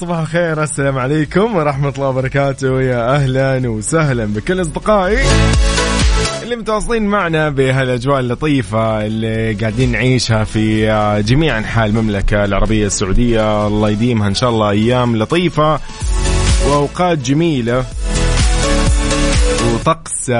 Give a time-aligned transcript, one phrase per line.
[0.00, 2.80] صباح الخير السلام عليكم ورحمة الله وبركاته.
[2.80, 5.18] يا أهلا وسهلا بكل أصدقائي
[6.42, 10.86] اللي متواصلين معنا بهالأجواء اللطيفة اللي قاعدين نعيشها في
[11.26, 13.66] جميع أنحاء المملكة العربية السعودية.
[13.66, 15.80] الله يديمها إن شاء الله أيام لطيفة
[16.68, 17.84] وأوقات جميلة
[19.74, 20.30] وطقس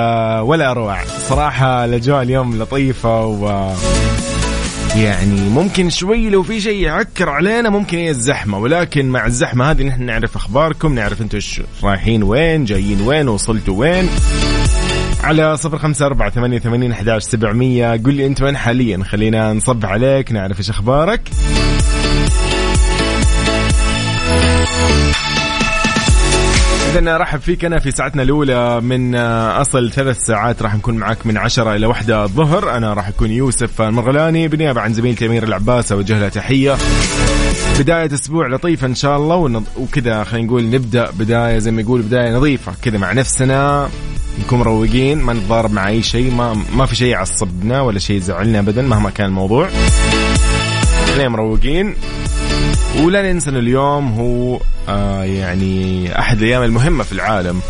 [0.40, 3.72] ولا اروع صراحة الأجواء اليوم لطيفة و
[4.96, 9.82] يعني ممكن شوي لو في شيء يعكر علينا ممكن هي الزحمة ولكن مع الزحمة هذه
[9.82, 11.38] نحن نعرف أخباركم نعرف أنتم
[11.82, 14.08] رايحين وين جايين وين وصلتوا وين.
[15.22, 17.92] على صفر خمسة أربعة ثمانية ثمانين أحداش سبعمية.
[17.92, 21.30] قل لي أنت وين حاليا؟ خلينا نصب عليك نعرف إيش أخبارك.
[26.94, 31.36] إذا رحب فيك أنا في ساعتنا الأولى من أصل ثلاث ساعات راح نكون معك من
[31.36, 32.76] عشرة إلى واحدة الظهر.
[32.76, 36.76] أنا راح أكون يوسف المرغلاني بالنيابة عن زميلتي أمير العباس أوجه له تحية.
[37.78, 42.36] بداية أسبوع لطيفة إن شاء الله وكذا خلينا نقول نبدأ بداية زي ما يقول بداية
[42.36, 43.88] نظيفة كذا مع نفسنا.
[44.40, 48.58] نكون مروقين ما نتضارب مع أي شيء ما ما في شيء يعصبنا ولا شيء يزعلنا
[48.58, 49.68] ابدا مهما كان الموضوع.
[51.14, 51.94] خلينا مروقين.
[53.00, 57.60] ولا ننسى إن اليوم هو آه يعني أحد الأيام المهمة في العالم.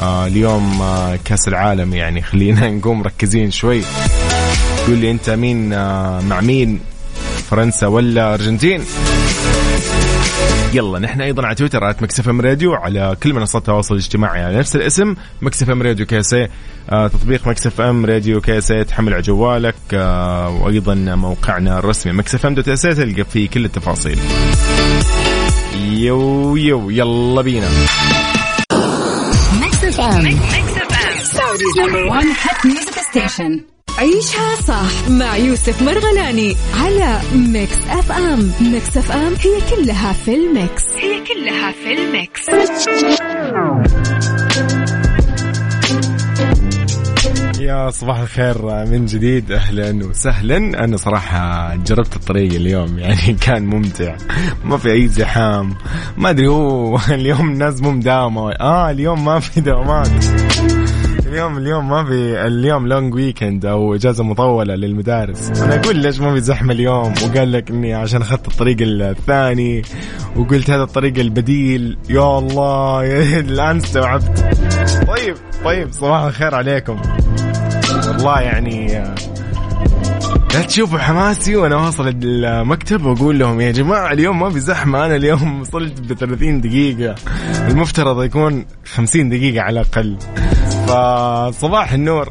[0.00, 3.82] آه اليوم آه كأس العالم يعني خلينا نقوم مركزين شوي.
[4.86, 6.80] قول لي أنت مين آه مع مين؟
[7.50, 8.84] فرنسا ولا أرجنتين؟
[10.74, 14.58] يلا نحن أيضا على تويتر at Mix FM Radio على كل منصات التواصل الاجتماعي على
[14.58, 16.48] نفس الاسم Mix FM Radio KSA
[16.90, 22.54] آه تطبيق Mix FM Radio KSA تحمل على جوالك آه وأيضا موقعنا الرسمي Mix FM
[22.54, 24.18] dot تلقى فيه كل التفاصيل.
[25.82, 27.68] yo yo يلا بينا.
[29.62, 30.38] Mix FM.
[31.34, 33.73] Saudi's number one hit music station.
[34.04, 40.82] عيشها صح مع يوسف مرغلاني على Mix FM Mix FM هي كلها في ال Mix.
[40.96, 42.40] هي كلها في ال Mix.
[47.60, 50.56] يا صباح الخير من جديد أهلا وسهلا.
[50.56, 54.16] أنا صراحة جربت الطريق اليوم يعني كان ممتع.
[54.64, 55.74] ما في أي زحام.
[56.16, 58.52] ما أدري هو اليوم الناس مو مداومة.
[58.52, 60.08] آه اليوم ما في دوامات.
[61.34, 65.62] اليوم اليوم ما في اليوم لونج ويكند أو إجازة مطولة للمدارس.
[65.62, 69.82] أنا أقول ليش ما في زحمة اليوم؟ وقال لك إني عشان أخذت الطريق الثاني
[70.36, 71.98] وقلت هذا الطريق البديل.
[72.10, 73.00] يا الله
[73.40, 74.44] الآن استوعبت.
[75.06, 75.34] طيب
[75.64, 77.02] طيب صباح الخير عليكم.
[78.06, 79.04] والله يعني
[80.54, 85.06] لا تشوفوا حماسي وأنا واصل المكتب وأقول لهم يا جماعة اليوم ما في زحمة.
[85.06, 87.14] أنا اليوم وصلت ب 30 دقيقة.
[87.68, 90.16] المفترض يكون 50 دقيقة على الأقل.
[90.86, 92.28] فصباح النور.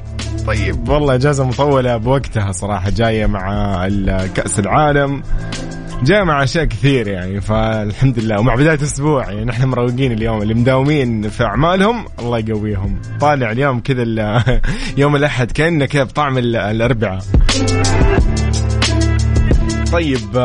[0.48, 0.90] طيب.
[0.90, 3.88] والله إجازة مطولة بوقتها صراحة جاية مع
[4.36, 5.24] كاس العالم.
[6.04, 8.40] جاء مع أشياء كثير يعني فالحمد لله.
[8.40, 13.02] ومع بداية أسبوع يعني نحن مروقين اليوم اللي مداومين في أعمالهم الله يقويهم.
[13.22, 14.44] طالع اليوم كذا
[14.98, 17.22] يوم الأحد كأنه كذا بطعم الاربعاء
[19.94, 20.38] طيب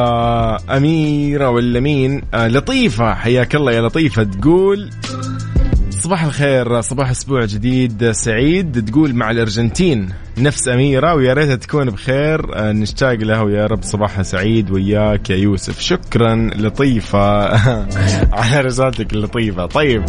[0.70, 4.90] أميرة ولا مين لطيفة حياك الله يا لطيفة تقول
[6.00, 8.10] صباح الخير صباح أسبوع جديد.
[8.10, 10.08] سعيد تقول مع الأرجنتين
[10.38, 12.40] نفس أميرة ويا ريتها تكون بخير.
[12.72, 13.82] نشتاق لها ويا رب.
[13.82, 15.80] صباحها سعيد وياك يا يوسف.
[15.80, 17.48] شكرا لطيفة.
[18.40, 19.66] على رسالتك اللطيفة.
[19.66, 20.04] طيب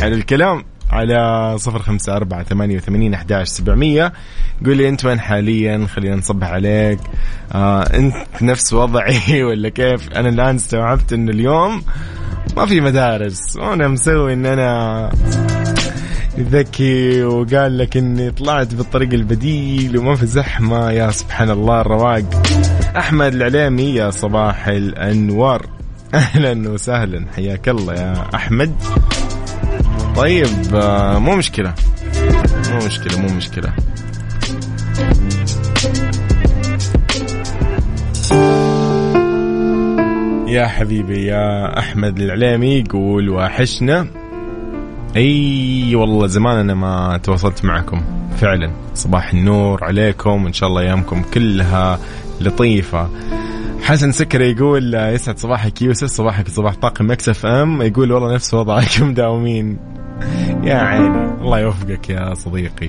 [0.00, 0.64] حلو الكلام.
[0.90, 4.12] على صفر خمسة أربعة ثمانية وثمانين أحداش سبعمية.
[4.66, 6.98] قول لي أنت وين حاليا؟ خلينا نصبح عليك.
[7.54, 11.82] آه أنت نفس وضعي ولا كيف؟ أنا الآن استوعبت أنه اليوم
[12.56, 13.56] ما في مدارس.
[13.56, 15.10] وأنا مسوي إن أنا
[16.38, 20.90] ذكي وقال لك إني طلعت بالطريق البديل وما في زحمة.
[20.90, 22.24] يا سبحان الله الرواق.
[22.96, 25.66] أحمد العليمي يا صباح الأنوار.
[26.14, 27.26] أهلا وسهلا.
[27.36, 28.72] حياك الله يا أحمد.
[30.16, 30.48] طيب
[31.18, 31.74] مو مشكلة.
[32.70, 33.72] مو مشكلة مو مشكلة.
[40.52, 44.06] يا حبيبي يا أحمد العليمي يقول واحشنا
[45.16, 48.02] أي والله زمان أنا ما تواصلت معكم.
[48.36, 51.98] فعلا صباح النور عليكم وإن شاء الله أيامكم كلها
[52.40, 53.08] لطيفة.
[53.82, 59.08] حسن سكري يقول يسعد صباحك يوسف صباحك صباح طاقم Mix FM يقول والله نفس وضعكم
[59.08, 59.78] مداومين
[60.64, 62.88] يا عيني الله يوفقك يا صديقي.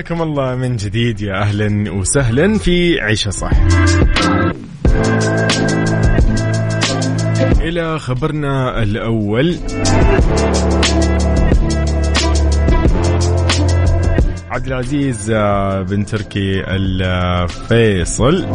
[0.00, 3.50] حياكم الله من جديد يا أهلا وسهلا في عيشة صح
[7.60, 9.56] إلى خبرنا الأول.
[14.50, 18.46] عبد العزيز آه، بن تركي الفيصل.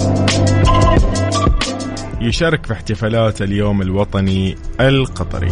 [2.22, 5.52] يشارك في احتفالات اليوم الوطني القطري.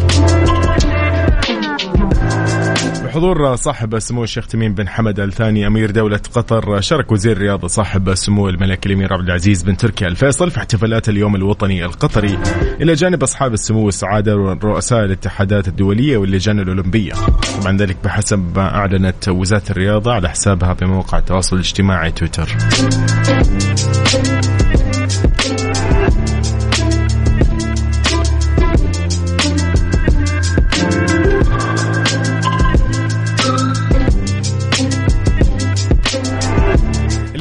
[3.14, 8.10] بحضور صاحب السمو الشيخ تميم بن حمد الثاني أمير دولة قطر شارك وزير الرياضه صاحب
[8.10, 12.40] السمو الملك الأمير عبد العزيز بن تركي الفيصل في احتفالات اليوم الوطني القطري.
[12.82, 17.14] إلى جانب أصحاب السمو والسعادة ورؤساء الاتحادات الدولية واللجان الأولمبية.
[17.62, 22.58] طبعا ذلك بحسب ما أعلنت وزارة الرياضة على حسابها بموقع التواصل الاجتماعي تويتر.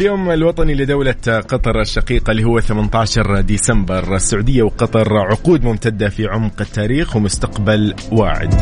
[0.02, 1.14] اليوم الوطني لدولة
[1.48, 8.54] قطر الشقيقة اللي هو 18 ديسمبر السعودية وقطر عقود ممتدة في عمق التاريخ ومستقبل واعد.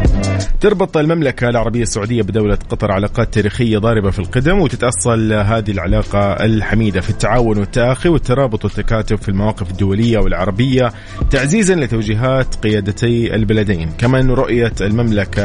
[0.61, 7.01] تربط المملكة العربية السعودية بدولة قطر علاقات تاريخية ضاربة في القدم وتتأصل هذه العلاقة الحميدة
[7.01, 10.93] في التعاون والتآخي والترابط والتكاتف في المواقف الدولية والعربية
[11.31, 13.91] تعزيزا لتوجيهات قيادتي البلدين.
[13.99, 15.43] كما أن رؤية المملكة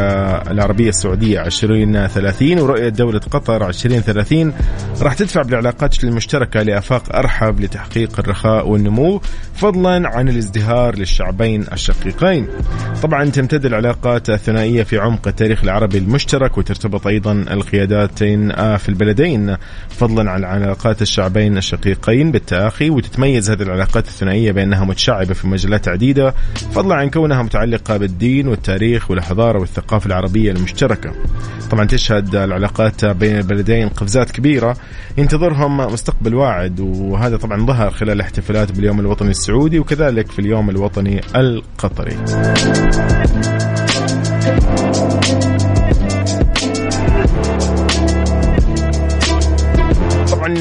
[0.52, 4.54] العربية السعودية 2030 ورؤية دولة قطر 2030
[5.02, 9.22] راح تدفع بالعلاقات العلاقات المشتركة لآفاق أرحب لتحقيق الرخاء والنمو
[9.56, 12.48] فضلا عن الازدهار للشعبين الشقيقين.
[13.04, 19.58] طبعا تمتد العلاقات الثنائية في عمق التاريخ العربي المشترك وترتبط أيضا القياداتين في البلدين.
[19.90, 26.34] فضلا عن علاقات الشعبين الشقيقين بالتآخي وتتميز هذه العلاقات الثنائية بأنها متشعبة في مجالات عديدة.
[26.72, 31.12] فضلا عن كونها متعلقة بالدين والتاريخ والحضارة والثقافة العربية المشتركة.
[31.72, 34.78] طبعا تشهد العلاقات بين البلدين قفزات كبيرة.
[35.18, 41.22] ينتظرهم مستقبل واعد وهذا طبعا ظهر خلال الاحتفالات باليوم الوطني السعودي وكذلك في اليوم الوطني
[41.36, 42.16] القطري.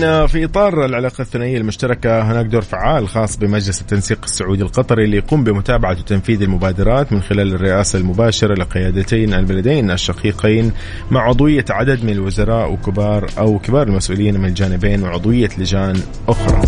[0.05, 5.45] في إطار العلاقة الثنائية المشتركة هناك دور فعال خاص بمجلس التنسيق السعودي القطري اللي يقوم
[5.45, 10.73] بمتابعة وتنفيذ المبادرات من خلال الرئاسة المباشرة لقيادتين البلدين الشقيقين
[11.11, 15.97] مع عضوية عدد من الوزراء وكبار أو كبار المسؤولين من الجانبين وعضوية لجان
[16.29, 16.63] أخرى.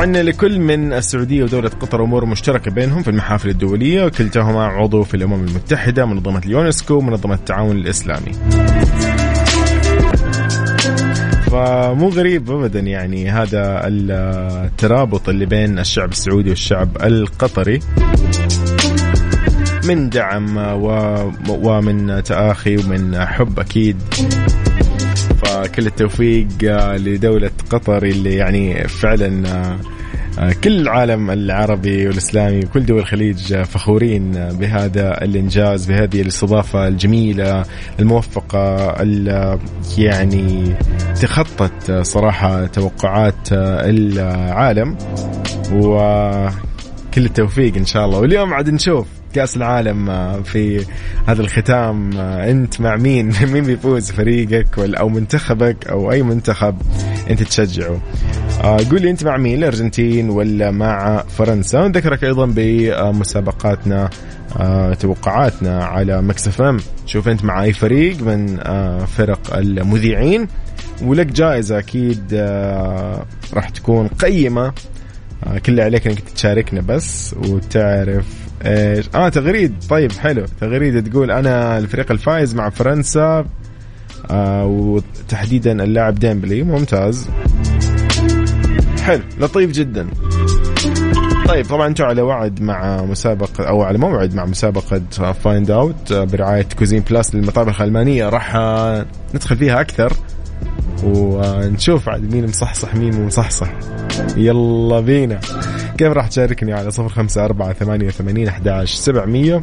[0.00, 5.14] طبعا لكل من السعودية ودولة قطر أمور مشتركة بينهم في المحافل الدولية وكلتاهما عضو في
[5.14, 8.32] الأمم المتحدة منظمة اليونسكو ومنظمه التعاون الإسلامي.
[11.50, 17.80] فمو غريب ابدا يعني هذا الترابط اللي بين الشعب السعودي والشعب القطري
[19.84, 20.56] من دعم
[21.48, 23.96] ومن تآخي ومن حب أكيد
[25.28, 26.46] فكل التوفيق
[26.96, 29.42] لدولة قطر اللي يعني فعلا
[30.64, 37.64] كل العالم العربي والإسلامي وكل دول الخليج فخورين بهذا الإنجاز بهذه الاستضافة الجميلة
[38.00, 38.94] الموفقة
[39.98, 40.74] يعني
[41.22, 44.96] تخطت صراحة توقعات العالم.
[45.72, 48.18] وكل التوفيق إن شاء الله.
[48.18, 49.19] واليوم عاد نشوف.
[49.34, 50.06] كأس العالم
[50.42, 50.84] في
[51.26, 56.76] هذا الختام أنت مع مين؟ مين بيفوز؟ فريقك أو منتخبك أو أي منتخب
[57.30, 58.00] أنت تشجعه.
[58.64, 64.10] آه قول لي أنت مع مين؟ الأرجنتين ولا مع فرنسا؟ ونذكرك أيضا بمسابقاتنا
[64.56, 66.76] آه توقعاتنا على Mix FM.
[67.06, 70.48] شوف أنت مع أي فريق من آه فرق المذيعين.
[71.02, 74.72] ولك جائزة أكيد آه راح تكون قيمة.
[75.46, 79.74] آه كل اللي عليك إنك تشاركنا بس وتعرف إيش؟ آه تغريد.
[79.90, 80.44] طيب حلو.
[80.60, 83.44] تغريده تقول أنا الفريق الفايز مع فرنسا
[84.30, 86.62] آه وتحديدا اللاعب ديمبلي.
[86.62, 87.28] ممتاز.
[89.02, 89.22] حلو.
[89.40, 90.06] لطيف جدا.
[91.48, 95.02] طيب طبعا أنتم على وعد مع مسابقة أو على موعد مع مسابقة
[95.32, 98.28] Find Out برعاية Cuisine Plus للمطابخ الألمانية.
[98.28, 98.56] راح
[99.34, 100.12] ندخل فيها أكثر.
[101.04, 103.68] ونشوف عاد مين مصحصح مين مو مصحصح.
[104.36, 105.40] يلا بينا.
[105.98, 109.60] كيف راح تشاركني على صفر خمسة أربعة ثمانية وثمانين أحداش سبعمية؟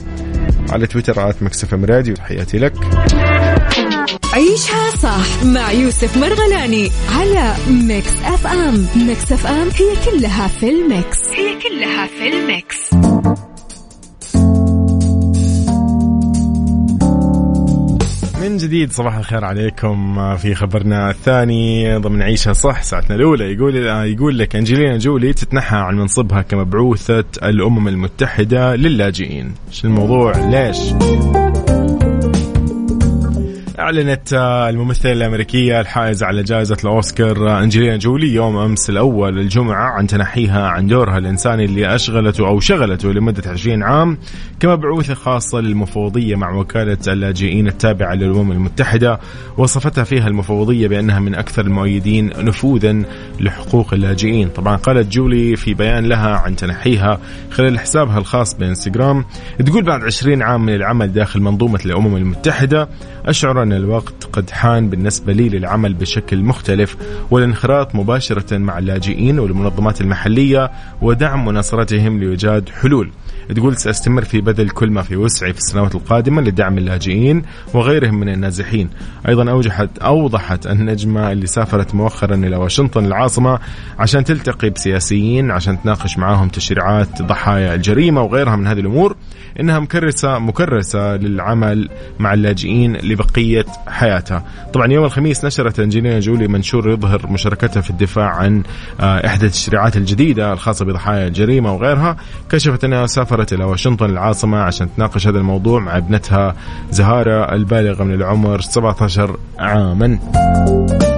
[0.70, 2.16] على تويتر at Mix FM Radio.
[2.16, 2.74] تحياتي لك.
[4.34, 8.86] عيشها صح مع يوسف مرغلاني على Mix FM.
[9.08, 11.18] Mix FM هي كلها في ال Mix.
[11.30, 13.47] هي كلها في ال Mix.
[18.42, 23.76] من جديد صباح الخير عليكم في خبرنا الثاني ضمن عيشها صح ساعتنا الأولى يقول
[24.06, 30.78] يقول لك أنجلينا جولي تتنحى عن منصبها كمبعوثة الأمم المتحدة للاجئين، شو الموضوع؟ ليش؟
[33.80, 34.34] أعلنت
[34.70, 40.88] الممثلة الأمريكية الحائزة على جائزة الأوسكار أنجلينا جولي يوم أمس الأول الجمعة عن تنحيها عن
[40.88, 44.18] دورها الإنساني اللي أشغلته أو شغلته لمدة 20 عام
[44.60, 49.20] كمبعوثة خاصة للمفوضية مع وكالة اللاجئين التابعة للأمم المتحدة.
[49.58, 53.04] وصفتها فيها المفوضية بأنها من أكثر المؤيدين نفوذا
[53.40, 54.50] لحقوق اللاجئين.
[54.50, 57.20] طبعا قالت جولي في بيان لها عن تنحيها
[57.52, 59.26] خلال حسابها الخاص بإنستغرام
[59.66, 62.90] تقول بعد 20 عام من العمل داخل منظومة الأمم المتحدة
[63.28, 66.98] أشعر أن الوقت قد حان بالنسبة لي للعمل بشكل مختلف
[67.32, 73.12] والانخراط مباشرة مع اللاجئين والمنظمات المحلية ودعم مناصرتهم لإيجاد حلول.
[73.56, 77.44] تقول سأستمر في بذل كل ما في وسعي في السنوات القادمة لدعم اللاجئين
[77.74, 78.90] وغيرهم من النازحين.
[79.28, 83.60] أيضا أوجحت أوضحت النجمة اللي سافرت مؤخرا إلى واشنطن العاصمة
[84.00, 89.16] عشان تلتقي بسياسيين عشان تناقش معاهم تشريعات ضحايا الجريمة وغيرها من هذه الأمور.
[89.60, 94.44] إنها مكرسة مكرسة للعمل مع اللاجئين لبقية حياتها
[94.74, 98.64] طبعا يوم الخميس نشرت أنجلينا جولي منشور يظهر مشاركتها في الدفاع عن
[99.00, 102.18] آه، إحدى التشريعات الجديدة الخاصة بضحايا الجريمة وغيرها.
[102.50, 106.56] كشفت أنها سافرت إلى واشنطن العاصمة عشان تناقش هذا الموضوع مع ابنتها
[106.92, 111.17] زهارة البالغة من العمر 17 عاما.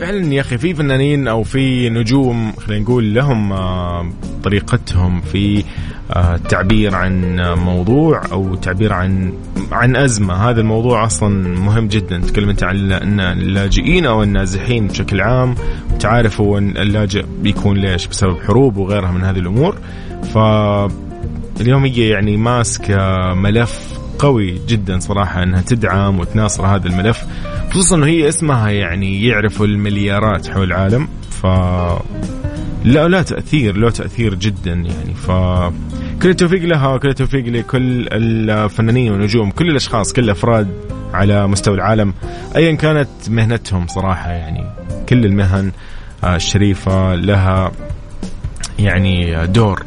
[0.00, 4.10] فعلا يا أخي في فنانين أو في نجوم خلينا نقول لهم آه،
[4.44, 5.64] طريقتهم في
[6.16, 9.32] التعبير آه، عن موضوع أو تعبير عن
[9.72, 10.34] عن أزمة.
[10.34, 12.18] هذا الموضوع أصلا مهم جدا.
[12.18, 12.76] تكلمت عن
[13.20, 15.54] اللاجئين أو النازحين بشكل عام
[16.00, 19.76] تعرف هو اللاجئ بيكون ليش؟ بسبب حروب وغيرها من هذه الأمور.
[20.34, 20.38] ف
[21.60, 27.24] اليوم هي يعني ماسكه ملف قوي جدا صراحة إنها تدعم وتناصر هذا الملف
[27.70, 31.46] خصوصا إنه هي اسمها يعني يعرفوا المليارات حول العالم ف
[32.84, 35.30] لا لا تأثير له تأثير جدا يعني ف
[36.22, 40.68] كل التوفيق لها وكل التوفيق لكل الفنانين والنجوم كل الأشخاص كل الأفراد
[41.14, 42.14] على مستوى العالم
[42.56, 44.64] ايا كانت مهنتهم صراحة يعني
[45.08, 45.72] كل المهن
[46.24, 47.72] الشريفة لها
[48.78, 49.82] يعني دور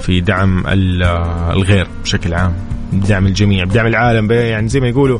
[0.00, 2.73] في دعم الغير بشكل عام.
[2.92, 5.18] بدعم الجميع بدعم العالم يعني زي ما يقولوا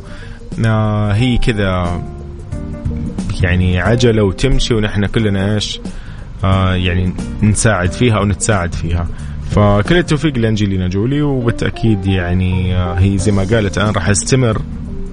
[0.65, 2.01] آه، هي كذا
[3.41, 5.79] يعني عجلة وتمشي ونحن كلنا إيش
[6.43, 9.07] آه يعني نساعد فيها أو نتساعد فيها.
[9.51, 14.61] فكل التوفيق لأنجلينا جولي وبالتأكيد يعني آه هي زي ما قالت أنا راح أستمر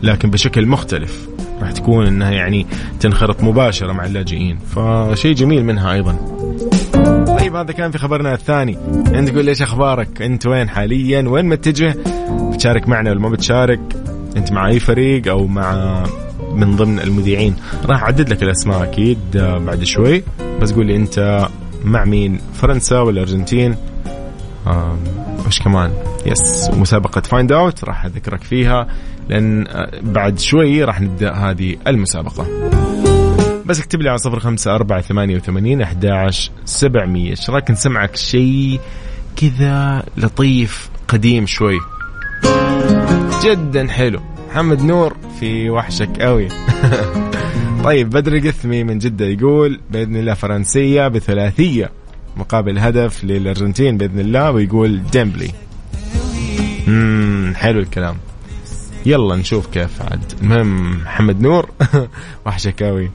[0.02, 1.28] لكن بشكل مختلف.
[1.60, 2.66] راح تكون إنها يعني
[3.00, 4.58] تنخرط مباشرة مع اللاجئين.
[4.58, 6.18] فشيء جميل منها أيضا.
[7.52, 8.78] طيب هذا كان في خبرنا الثاني.
[9.14, 11.96] أنت تقول ليش أخبارك؟ أنت وين حاليا؟ وين متجه؟
[12.52, 13.80] بتشارك معنا ولا ما بتشارك؟
[14.36, 16.02] أنت مع أي فريق أو مع
[16.54, 20.22] من ضمن المذيعين؟ راح أعدد لك الأسماء أكيد آه، بعد شوي.
[20.60, 21.48] بس قول لي أنت
[21.84, 23.76] مع مين؟ فرنسا ولا الارجنتين
[25.46, 25.92] وش كمان؟
[26.26, 28.86] Yes ومسابقة Find Out راح أذكرك فيها.
[29.28, 32.46] لأن آه، بعد شوي راح نبدأ هذه المسابقة.
[33.66, 37.30] بس اكتب لي على صفر خمسة أربعة ثمانية وثمانين أحداش سبعمية.
[37.30, 38.80] إيش رايك نسمعك شيء
[39.36, 41.78] كذا لطيف قديم شوي؟
[43.44, 44.20] جدا حلو.
[44.50, 46.48] محمد نور في وحشك قوي
[47.84, 51.90] طيب بدر القثمي من جدة يقول بإذن الله فرنسا بثلاثية.
[52.36, 55.50] مقابل هدف للأرجنتين بإذن الله ويقول ديمبلي.
[56.88, 58.16] امم حلو الكلام.
[59.06, 60.32] يلا نشوف كيف عاد.
[60.42, 61.70] المهم محمد نور.
[62.46, 63.10] وحشك قوي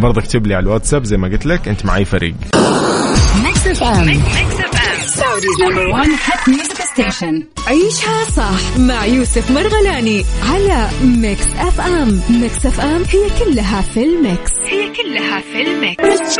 [0.00, 2.34] برضه اكتب لي على الواتساب زي ما قلت لك أنت معي فريق.
[7.66, 14.52] عيشها صح مع يوسف مرغلاني على Mix FM Mix FM هي كلها في ال Mix.
[14.62, 16.38] هي كلها في الميكس.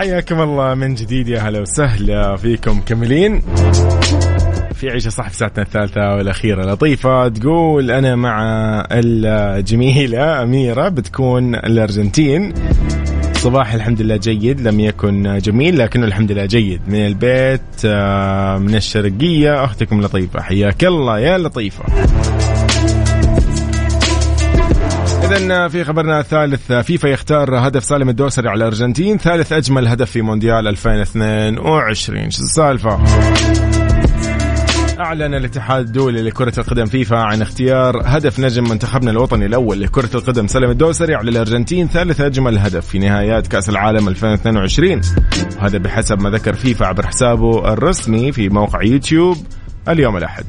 [0.00, 3.42] حياكم الله من جديد يا هلا وسهلا فيكم كملين.
[4.74, 8.42] في عيشة صح في ساعتنا الثالثة والأخيرة لطيفة تقول أنا مع
[8.92, 12.54] الجميلة أميرة بتكون الأرجنتين.
[13.34, 16.80] صباح الحمد لله جيد لم يكن جميل لكنه الحمد لله جيد.
[16.88, 21.84] من البيت آه، من الشرقية أختكم لطيفة حياك الله يا لطيفة.
[25.30, 30.22] إذا في خبرنا الثالث فيفا يختار هدف سالم الدوسري على الأرجنتين ثالث أجمل هدف في
[30.22, 33.00] مونديال 2022 شو السالفة؟
[35.00, 40.46] أعلن الاتحاد الدولي لكرة القدم فيفا عن اختيار هدف نجم منتخبنا الوطني الأول لكرة القدم
[40.46, 45.00] سالم الدوسري على الأرجنتين ثالث أجمل هدف في نهايات كأس العالم 2022
[45.56, 49.36] وهذا بحسب ما ذكر فيفا عبر حسابه الرسمي في موقع يوتيوب
[49.88, 50.44] اليوم الأحد.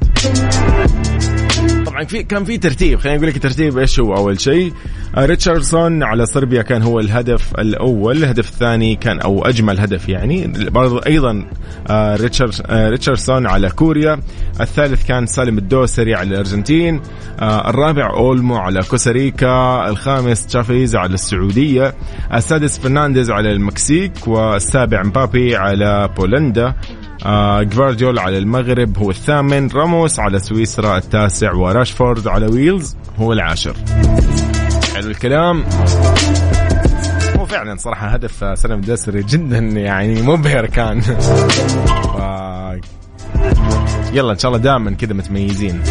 [2.02, 3.00] طبعا في كان في ترتيب.
[3.00, 4.74] خليني أقول لك الترتيب إيش هو أول شيء.
[5.18, 8.18] آه، ريتشاردسون على صربيا كان هو الهدف الأول.
[8.18, 10.48] الهدف الثاني كان أو أجمل هدف يعني.
[10.48, 11.46] برضو أيضا
[11.90, 14.20] آه، ريتشارد آه، ريتشاردسون على كوريا.
[14.62, 17.02] الثالث كان سالم الدوسري على الأرجنتين.
[17.42, 19.90] الرابع أولمو على كوستاريكا.
[19.90, 21.96] الخامس تشافيز على السعودية.
[22.34, 24.28] السادس فرنانديز على المكسيك.
[24.28, 26.76] والسابع مبابي على بولندا.
[27.26, 29.70] آه جفارديول على المغرب هو الثامن.
[29.70, 33.76] راموس على سويسرا التاسع وراشفورد على ويلز هو العاشر.
[34.96, 35.64] حلو الكلام.
[37.40, 41.02] هو فعلا صراحة هدف سلم الدسري جدا يعني مبهر كان.
[41.02, 41.12] ف...
[44.14, 45.82] يلا إن شاء الله دائما كذا متميزين.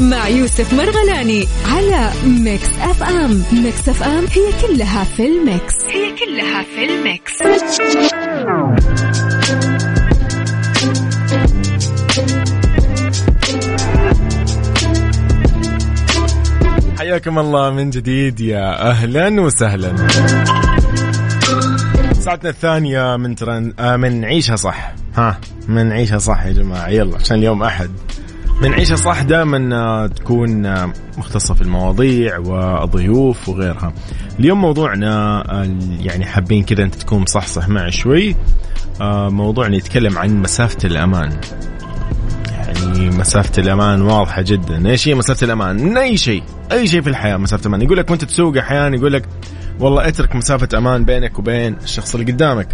[0.00, 3.42] مع يوسف مرغلاني على Mix FM.
[3.52, 5.74] Mix FM هي كلها في ال mix.
[5.88, 7.32] هي كلها في ال mix.
[16.98, 19.96] حياكم الله من جديد يا أهلا وسهلا.
[22.20, 23.72] ساعتنا الثانية من ترن...
[23.78, 24.92] آه من عيشها صح.
[25.16, 26.88] ها من عيشها صح يا جماعة.
[26.88, 27.90] يلا عشان اليوم أحد.
[28.62, 33.92] من عيشة صح دائما آه، تكون آه، مختصة في المواضيع والضيوف وغيرها.
[34.40, 35.68] اليوم موضوعنا آه،
[36.00, 38.36] يعني حابين كذا أنت تكون صح معي شوي.
[39.30, 41.40] موضوعنا يتكلم عن مسافة الأمان.
[42.50, 44.90] يعني مسافة الأمان واضحة جدا.
[44.90, 46.42] إيش هي مسافة الأمان؟ من أي شيء؟
[46.72, 47.82] أي شيء في الحياة مسافة الأمان.
[47.82, 49.28] يقول لك وأنت تسوق أحيانا يقول لك
[49.80, 52.68] والله اترك مسافة أمان بينك وبين الشخص اللي قدامك.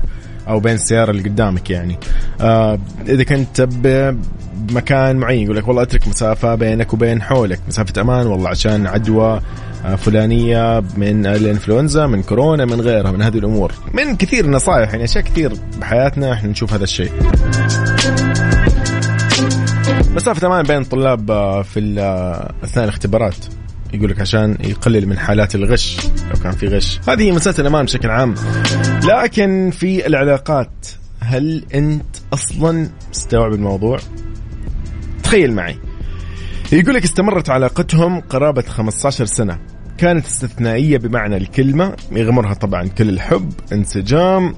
[0.49, 1.99] أو بين السيارة اللي قدامك يعني.
[2.41, 2.79] آه
[3.09, 8.49] إذا كنت بمكان معين يقول لك والله أترك مسافة بينك وبين حولك مسافة أمان والله
[8.49, 9.41] عشان عدوى
[9.85, 13.73] آه، فلانية من الإنفلونزا من كورونا من غيرها من هذه الأمور.
[13.93, 17.11] من كثير نصائح يعني أشياء كثير بحياتنا إحنا نشوف هذا الشيء.
[20.15, 23.37] مسافة أمان بين الطلاب آه، في آه، أثناء الاختبارات.
[23.95, 27.01] يقول لك عشان يقلل من حالات الغش لو كان في غش.
[27.09, 28.35] هذه هي مسألة الأمان بشكل عام.
[29.05, 30.87] لكن في العلاقات
[31.21, 33.99] هل أنت أصلا مستوعب الموضوع؟
[35.23, 35.79] تخيل معي.
[36.73, 39.59] يقول لك استمرت علاقتهم قرابة 15 سنة.
[39.99, 44.55] كانت استثنائية بمعنى الكلمة يغمرها طبعا كل الحب انسجام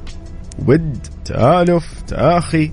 [0.67, 2.71] ود تآلف تآخي.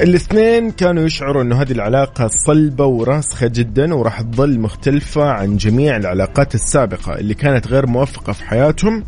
[0.00, 6.54] الاثنين كانوا يشعروا إنه هذه العلاقة صلبة وراسخة جدا وراح تظل مختلفة عن جميع العلاقات
[6.54, 9.04] السابقة اللي كانت غير موفقة في حياتهم.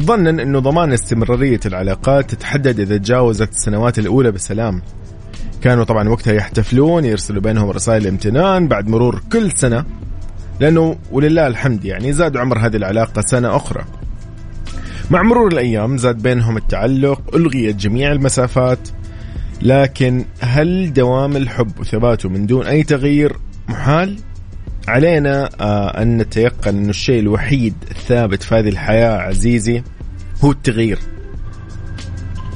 [0.00, 4.82] ظنا إنه ضمان استمرارية العلاقات تتحدد إذا تجاوزت السنوات الأولى بسلام.
[5.62, 9.84] كانوا طبعا وقتها يحتفلون يرسلوا بينهم رسائل امتنان بعد مرور كل سنة.
[10.60, 13.84] لأنه ولله الحمد يعني زاد عمر هذه العلاقة سنة أخرى.
[15.10, 18.78] مع مرور الأيام زاد بينهم التعلق ألغيت جميع المسافات.
[19.62, 23.36] لكن هل دوام الحب وثباته من دون أي تغيير
[23.68, 24.16] محال؟
[24.88, 29.82] علينا آه أن نتيقن أن الشيء الوحيد الثابت في هذه الحياة عزيزي
[30.44, 30.98] هو التغيير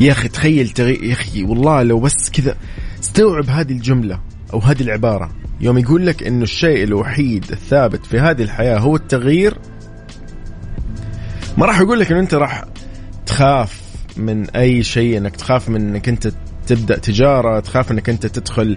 [0.01, 2.57] يا أخي تخيل تغيير يا أخي والله لو بس كذا
[3.01, 4.21] استوعب هذه الجملة
[4.53, 9.59] أو هذه العبارة يوم يقول لك أنه الشيء الوحيد الثابت في هذه الحياة هو التغيير
[11.59, 12.65] ما راح يقول لك أنه أنت راح
[13.27, 13.81] تخاف
[14.17, 16.33] من أي شيء أنك تخاف من أنك أنت
[16.71, 18.77] تبدأ تجارة تخاف إنك أنت تدخل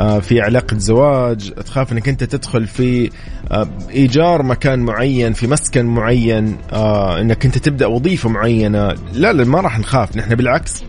[0.00, 3.10] آه، في علاقة زواج تخاف إنك أنت تدخل في
[3.50, 8.94] آه، إيجار مكان معين في مسكن معين آه، إنك أنت تبدأ وظيفة معينة.
[9.12, 10.84] لا لا ما راح نخاف نحن بالعكس.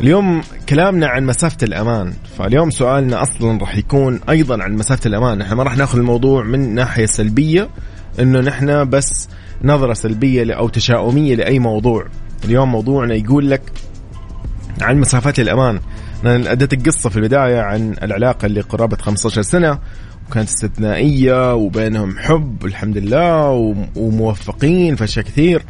[0.00, 5.38] اليوم كلامنا عن مسافة الأمان فاليوم سؤالنا أصلا راح يكون أيضا عن مسافة الأمان.
[5.38, 7.68] نحن ما راح ناخذ الموضوع من ناحية سلبية
[8.20, 9.28] إنه نحن بس
[9.64, 12.06] نظرة سلبية أو تشاؤمية لأي موضوع.
[12.44, 13.62] اليوم موضوعنا يقول لك
[14.80, 15.80] عن مسافات الأمان.
[16.24, 19.78] أنا أديتك قصة في البداية عن العلاقة اللي قرابة 15 سنة
[20.28, 23.50] وكانت استثنائية وبينهم حب الحمد لله
[23.96, 25.62] وموفقين في أشياء كثير.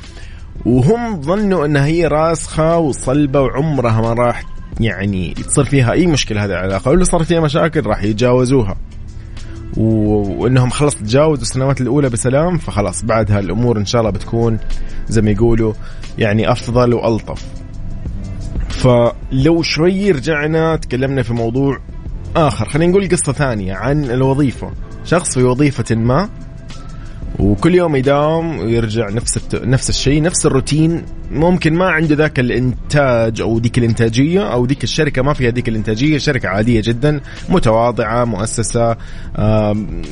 [0.67, 4.45] وهم ظنوا أنها هي راسخة وصلبة وعمرها ما راح
[4.81, 6.91] يعني تصير فيها أي مشكلة هذه العلاقة.
[6.91, 8.77] واللي صار فيها مشاكل راح يتجاوزوها.
[9.77, 14.59] وإنهم خلص تجاوزوا السنوات الأولى بسلام فخلاص بعدها الأمور إن شاء الله بتكون
[15.09, 15.73] زي ما يقولوا
[16.19, 17.47] يعني أفضل وألطف.
[18.81, 21.79] فلو شوي رجعنا تكلمنا في موضوع
[22.37, 22.69] آخر.
[22.69, 24.71] خلينا نقول قصة ثانية عن الوظيفة.
[25.05, 26.29] شخص في وظيفة ما
[27.39, 29.55] وكل يوم يداوم ويرجع نفس الت...
[29.55, 31.03] نفس الشيء نفس الروتين.
[31.31, 36.19] ممكن ما عنده ذاك الإنتاج أو ذيك الإنتاجية أو ذيك الشركة ما فيها ذيك الإنتاجية.
[36.19, 38.97] شركة عادية جدا متواضعة مؤسسة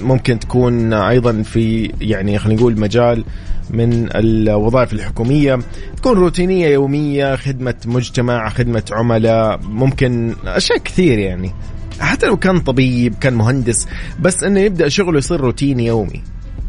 [0.02, 3.24] ممكن تكون أيضا في يعني خلينا نقول مجال
[3.70, 5.58] من الوظائف الحكومية.
[5.96, 11.52] تكون روتينية يومية خدمة مجتمع خدمة عملاء ممكن أشياء كثير يعني.
[12.00, 13.86] حتى لو كان طبيب كان مهندس
[14.20, 16.22] بس إنه يبدأ شغله يصير روتيني يومي.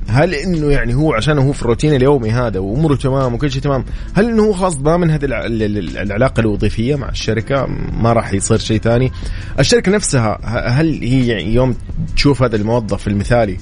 [0.10, 3.86] هل إنه يعني هو عشان هو في الروتين اليومي هذا وأموره تمام وكل شيء تمام
[4.14, 7.66] هل إنه هو خلاص ضامن هذه العلاقة الوظيفية مع الشركة
[8.02, 9.12] ما راح يصير شيء ثاني؟
[9.60, 11.76] الشركة نفسها هل هي يعني يوم
[12.16, 13.58] تشوف هذا الموظف المثالي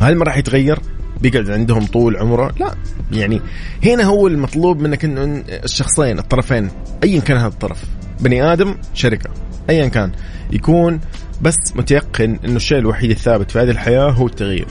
[0.00, 0.78] هل ما راح يتغير؟
[1.20, 2.74] بيقعد عندهم طول عمره؟ لا
[3.12, 3.40] يعني
[3.84, 6.70] هنا هو المطلوب منك إنه الشخصين الطرفين
[7.04, 7.84] ايا كان هذا الطرف
[8.20, 9.30] بني آدم شركة
[9.70, 10.12] ايا كان
[10.52, 11.00] يكون
[11.42, 14.66] بس متيقن إنه الشيء الوحيد الثابت في هذه الحياة هو التغيير.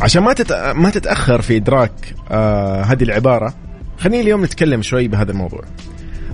[0.00, 0.52] عشان ما تت...
[0.52, 3.54] ما تتأخر في إدراك آه هذه العبارة
[3.98, 5.62] خليني اليوم نتكلم شوي بهذا الموضوع.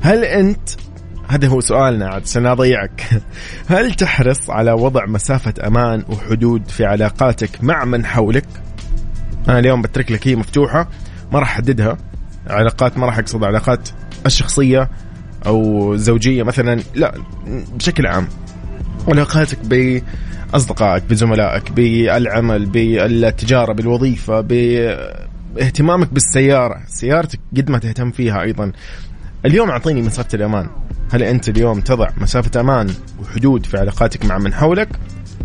[0.03, 0.69] هل أنت
[1.29, 3.09] هذا هو سؤالنا عاد عشان اضيعك
[3.69, 8.47] هل تحرص على وضع مسافة أمان وحدود في علاقاتك مع من حولك؟
[9.49, 10.89] أنا اليوم بترك لك هي مفتوحة
[11.33, 11.97] ما راح أحددها.
[12.47, 13.89] علاقات ما راح أقصد علاقات
[14.27, 14.91] الشخصية
[15.47, 17.15] أو زوجية مثلا لا
[17.75, 18.29] بشكل عام.
[19.09, 19.59] علاقاتك
[20.53, 26.81] باصدقائك بزملائك بالعمل بالتجارة بالوظيفة باهتمامك بالسيارة.
[26.89, 28.73] سيارتك قد ما تهتم فيها أيضا.
[29.47, 30.69] اليوم أعطيني مسافة الأمان.
[31.13, 34.89] هل أنت اليوم تضع مسافة أمان وحدود في علاقاتك مع من حولك؟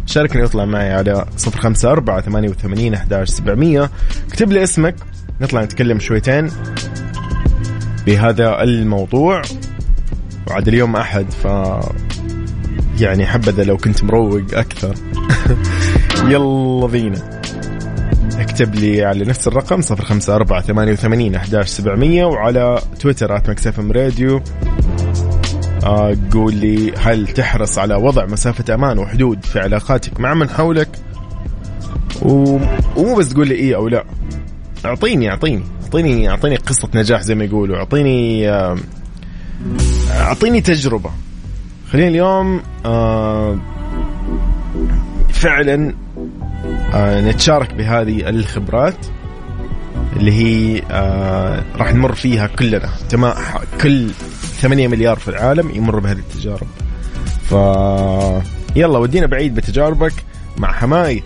[0.05, 3.89] شاركني واطلع معي على 054 88 11 700
[4.27, 4.95] اكتب لي اسمك.
[5.41, 6.51] نطلع نتكلم شويتين.
[8.05, 9.41] بهذا الموضوع.
[10.47, 11.47] وعاد اليوم أحد ف
[12.99, 14.95] يعني حبذا لو كنت مروق أكثر.
[16.31, 17.41] يلا بينا.
[18.39, 23.41] اكتب لي على نفس الرقم 054 88 11 700 وعلى تويتر
[23.79, 24.41] إم راديو.
[26.33, 30.89] قول لي هل تحرص على وضع مسافة أمان وحدود في علاقاتك مع من حولك؟
[32.21, 34.05] ومو بس تقول لي إيه أو لا.
[34.85, 37.77] أعطيني أعطيني أعطيني أعطيني قصة نجاح زي ما يقولوا.
[37.77, 38.49] أعطيني
[40.11, 41.11] أعطيني تجربة.
[41.95, 43.57] خلينا اليوم آه،
[45.33, 45.93] فعلا
[46.93, 48.95] آه، نتشارك بهذه الخبرات
[50.15, 52.89] اللي هي آه، راح نمر فيها كلنا.
[53.09, 53.33] تمام
[53.81, 54.09] كل
[54.61, 56.67] 8 مليار في العالم يمر بهذه التجارب.
[57.49, 57.51] ف
[58.75, 60.13] يلا ودينا بعيد بتجاربك
[60.57, 61.23] مع حماي.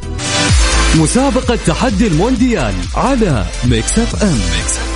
[0.95, 4.88] مسابقة تحدي المونديال على Mix FM, Mix F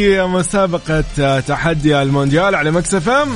[0.00, 3.28] هي مسابقة تحدي المونديال على Mix FM.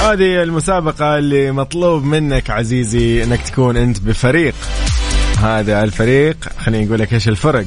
[0.00, 4.54] هذه المسابقة اللي مطلوب منك عزيزي انك تكون انت بفريق.
[5.38, 7.64] هذا الفريق خليني أقول لك إيش الفرق.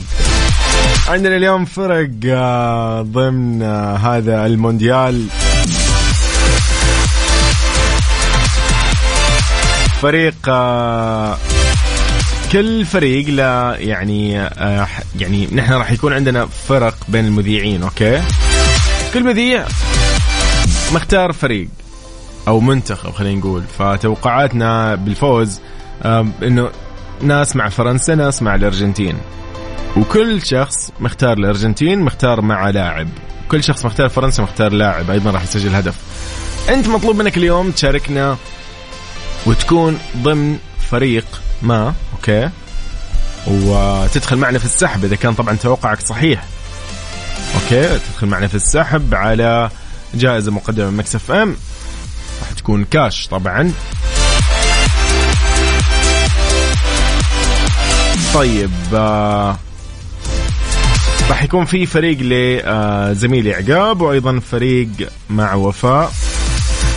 [1.08, 5.28] عندنا اليوم فرق آه، ضمن آه، هذا المونديال.
[10.02, 11.38] فريق آه،
[12.54, 14.88] كل فريق لا يعني آه
[15.20, 18.22] يعني نحن راح يكون عندنا فرق بين المذيعين أوكي؟
[19.14, 19.66] كل مذيع
[20.92, 21.68] مختار فريق
[22.48, 23.64] أو منتخب خلينا نقول.
[23.80, 25.60] فتوقعاتنا بالفوز
[26.04, 26.70] آه إنه
[27.22, 29.18] ناس مع فرنسا ناس مع الأرجنتين.
[29.98, 33.08] وكل شخص مختار الأرجنتين مختار مع لاعب.
[33.52, 35.96] كل شخص مختار فرنسا مختار لاعب أيضا راح يسجل هدف.
[36.70, 38.38] أنت مطلوب منك اليوم تشاركنا
[39.46, 40.58] وتكون ضمن
[40.92, 41.26] فريق
[41.62, 42.50] ما؟ أوكي.
[43.48, 46.44] وتدخل معنا في السحب إذا كان طبعا توقعك صحيح.
[47.56, 49.70] okay تدخل معنا في السحب على
[50.14, 51.56] جائزة مقدمة من Mix FM.
[52.42, 53.72] راح تكون كاش طبعا.
[58.34, 59.58] طيب آه
[61.30, 64.90] راح يكون في فريق لزميلي عقاب وأيضا فريق
[65.30, 66.12] مع وفاء.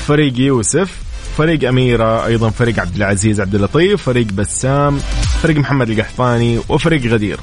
[0.09, 1.06] فريق يوسف.
[1.37, 4.99] فريق أميرة أيضا فريق عبد العزيز عبد اللطيف فريق بسام
[5.43, 7.41] فريق محمد القحطاني وفريق غدير.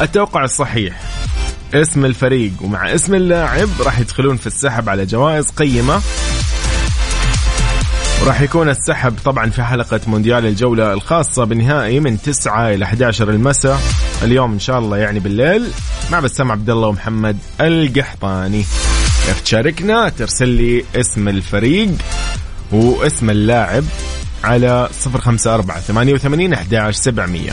[0.00, 1.00] التوقع الصحيح
[1.74, 6.00] اسم الفريق ومع اسم اللاعب راح يدخلون في السحب على جوائز قيمة.
[8.22, 13.80] وراح يكون السحب طبعا في حلقة مونديال الجولة الخاصة بالنهائي من 9 إلى 11 المساء.
[14.22, 15.70] اليوم إن شاء الله يعني بالليل
[16.12, 18.64] مع بسام عبد الله ومحمد القحطاني.
[19.44, 21.90] تشاركنا ترسل لي اسم الفريق
[22.72, 23.84] واسم اللاعب
[24.44, 27.52] على 054 88 11 700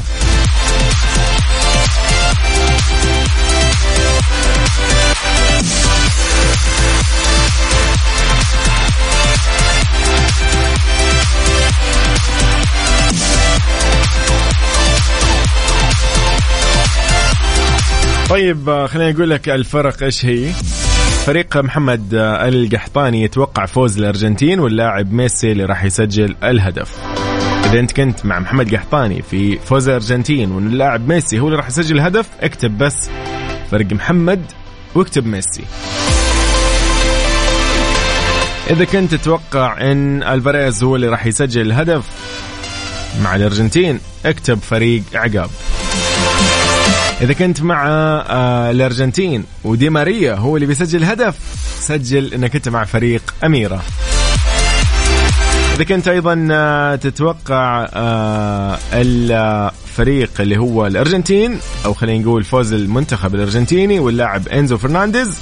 [18.29, 20.51] طيب خليني أقول لك الفرق إيش هي؟
[21.25, 26.97] فريق محمد القحطاني يتوقع فوز الأرجنتين واللاعب ميسي اللي راح يسجل الهدف.
[27.65, 31.67] إذا أنت كنت مع محمد قحطاني في فوز الأرجنتين وان اللاعب ميسي هو اللي راح
[31.67, 33.09] يسجل الهدف اكتب بس
[33.71, 34.41] فريق محمد
[34.95, 35.63] واكتب ميسي.
[38.69, 42.03] إذا كنت تتوقع إن ألفاريز هو اللي راح يسجل الهدف
[43.23, 45.49] مع الأرجنتين اكتب فريق عقاب.
[47.21, 51.35] إذا كنت مع آه الأرجنتين ودي ماريا هو اللي بيسجل هدف
[51.79, 53.83] سجل إنك أنت مع فريق أميرة.
[55.75, 63.35] إذا كنت أيضا آه تتوقع آه الفريق اللي هو الأرجنتين أو خلينا نقول فوز المنتخب
[63.35, 65.37] الأرجنتيني واللاعب إنزو فرنانديز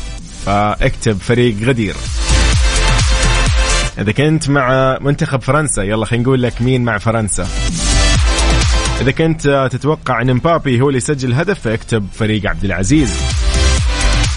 [0.46, 1.96] فاكتب فريق غدير.
[4.00, 7.48] إذا كنت مع منتخب فرنسا يلا خلينا نقول لك مين مع فرنسا.
[9.02, 13.14] إذا كنت تتوقع أن مبابي هو اللي يسجل هدف فاكتب فريق عبد العزيز.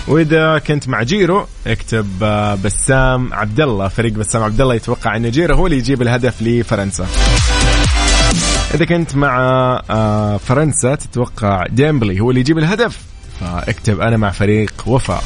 [0.08, 5.30] وإذا كنت مع جيرو اكتب آه، بسام عبد الله فريق بسام عبد الله يتوقع أن
[5.30, 7.06] جيرو هو اللي يجيب الهدف لفرنسا.
[8.74, 9.38] إذا كنت مع
[9.90, 12.98] آه، فرنسا تتوقع ديمبلي هو اللي يجيب الهدف.
[13.40, 15.24] فاكتب أنا مع فريق وفاء.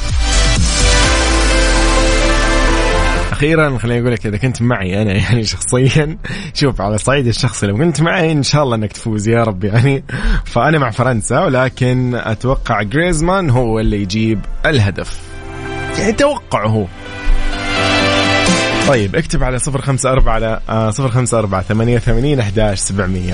[3.35, 6.17] أخيرا خليني أقول لك إذا كنت معي أنا يعني شخصيا
[6.53, 10.03] شوف على الصعيد الشخصي لو كنت معي إن شاء الله إنك تفوز يا رب يعني.
[10.45, 15.19] فأنا مع فرنسا ولكن أتوقع جريزمان هو اللي يجيب الهدف.
[15.99, 16.67] يعني توقعه.
[16.67, 16.85] هو
[18.87, 23.33] طيب اكتب على صفر خمسة أربعة على آه، صفر خمسة أربعة ثمانية ثمانين أحداش سبعمية.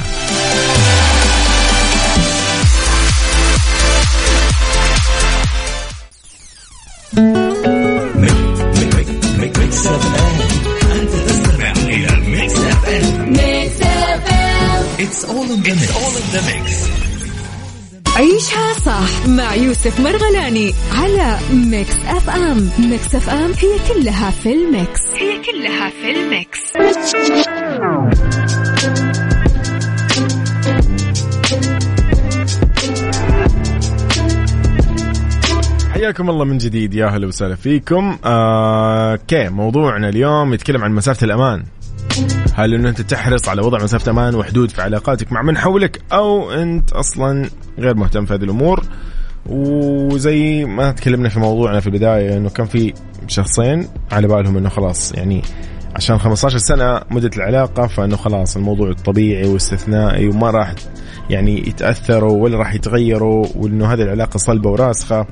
[19.28, 25.02] مع يوسف مرغلاني على Mix FM Mix FM هي كلها في ال mix.
[25.16, 26.60] هي كلها في ال mix.
[35.94, 36.94] حياكم الله من جديد.
[36.94, 38.18] يا هلا وسهلا فيكم.
[38.26, 41.64] آه okay موضوعنا اليوم يتكلم عن مسافة الأمان.
[42.54, 46.52] هل إنه أنت تحرص على وضع مسافة أمان وحدود في علاقاتك مع من حولك أو
[46.52, 48.84] أنت أصلا غير مهتم في هذه الأمور؟
[49.50, 52.94] وزي ما تكلمنا في موضوعنا في البداية إنه كان في
[53.28, 55.42] شخصين على بالهم إنه خلاص يعني
[55.96, 60.74] عشان 15 سنة مدة العلاقة فإنه خلاص الموضوع طبيعي واستثنائي وما راح
[61.30, 65.28] يعني يتأثروا ولا راح يتغيروا وإنه هذه العلاقة صلبة وراسخة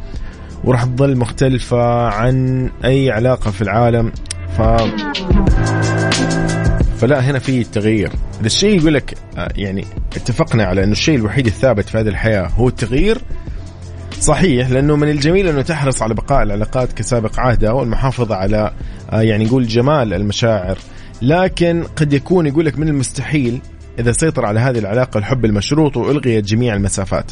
[0.64, 4.12] وراح تظل مختلفة عن أي علاقة في العالم.
[4.58, 4.62] ف
[6.98, 8.12] فلا هنا في تغيير.
[8.46, 12.68] الشيء يقول لك آه، يعني اتفقنا على إنه الشيء الوحيد الثابت في هذه الحياة هو
[12.68, 13.18] التغيير
[14.20, 18.72] صحيح لأنه من الجميل أنه تحرص على بقاء العلاقات كسابق عهدها والمحافظه على
[19.12, 20.78] آه، يعني نقول جمال المشاعر.
[21.22, 23.62] لكن قد يكون يقول لك من المستحيل
[24.00, 27.32] إذا سيطر على هذه العلاقة الحب المشروط وألغيت جميع المسافات.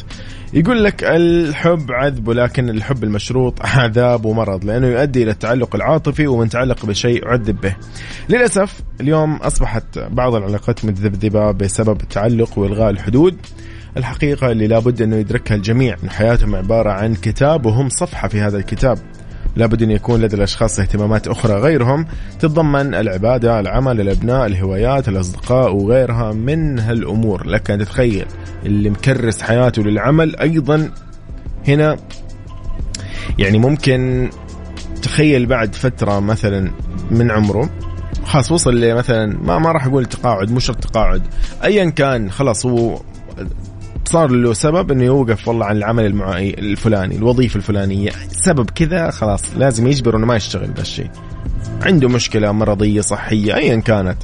[0.54, 6.48] يقول لك الحب عذب ولكن الحب المشروط عذاب ومرض لأنه يؤدي إلى التعلق العاطفي ومن
[6.48, 7.76] تعلق بشيء عذب به.
[8.28, 13.36] للأسف اليوم أصبحت بعض العلاقات متذبذبة بسبب التعلق وإلغاء الحدود.
[13.98, 15.96] الحقيقة اللي لابد أنه يدركها الجميع.
[16.04, 18.98] أن حياتهم عبارة عن كتاب وهم صفحة في هذا الكتاب.
[19.56, 22.06] لابد أن يكون لدى الأشخاص اهتمامات أخرى غيرهم
[22.38, 27.46] تتضمن العبادة العمل الأبناء الهوايات الأصدقاء وغيرها من هالأمور.
[27.46, 28.26] لك أن تتخيل
[28.66, 30.90] اللي مكرس حياته للعمل أيضا
[31.68, 31.96] هنا.
[33.38, 34.30] يعني ممكن
[35.02, 36.70] تخيل بعد فترة مثلا
[37.10, 37.70] من عمره
[38.24, 41.22] خلاص وصل لمثلا ما ما راح أقول تقاعد مش شرط تقاعد
[41.64, 43.00] ايا كان خلاص هو
[44.12, 49.42] صار له سبب إنه يوقف والله عن العمل المعي الفلاني الوظيفة الفلانية سبب كذا خلاص
[49.56, 51.10] لازم يجبر انه ما يشتغل بهالشيء
[51.82, 54.16] عنده مشكلة مرضية صحية ايا كانت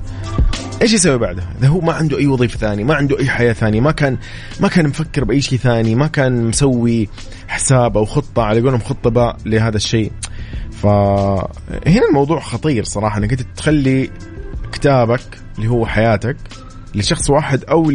[0.82, 3.80] إيش يسوي بعدها؟ إذا هو ما عنده أي وظيفة ثانية، ما عنده أي حياة ثانية،
[3.80, 4.16] ما كان
[4.60, 7.08] ما كان مفكر بأي شيء ثاني، ما كان مسوي
[7.48, 10.12] حساب أو خطة على قولهم خطه باء لهذا الشيء.
[10.70, 14.10] فهنا الموضوع خطير صراحة إنك أنت تخلي
[14.72, 16.36] كتابك اللي هو حياتك
[16.94, 17.90] لشخص واحد أو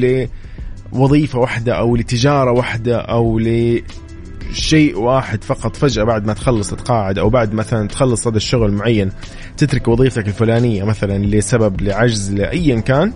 [0.93, 7.30] لوظيفه واحدة أو لتجارة واحدة أو لشيء واحد فقط فجأة بعد ما تخلص تتقاعد أو
[7.30, 9.12] بعد مثلا تخلص هذا الشغل معين
[9.58, 13.13] تترك وظيفتك الفلانية مثلا لسبب لعجز لايا كان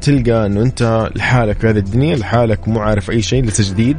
[0.00, 3.96] تلقى إنه أنت لحالك في هذه الدنيا لحالك مو عارف أي شيء لسه جديد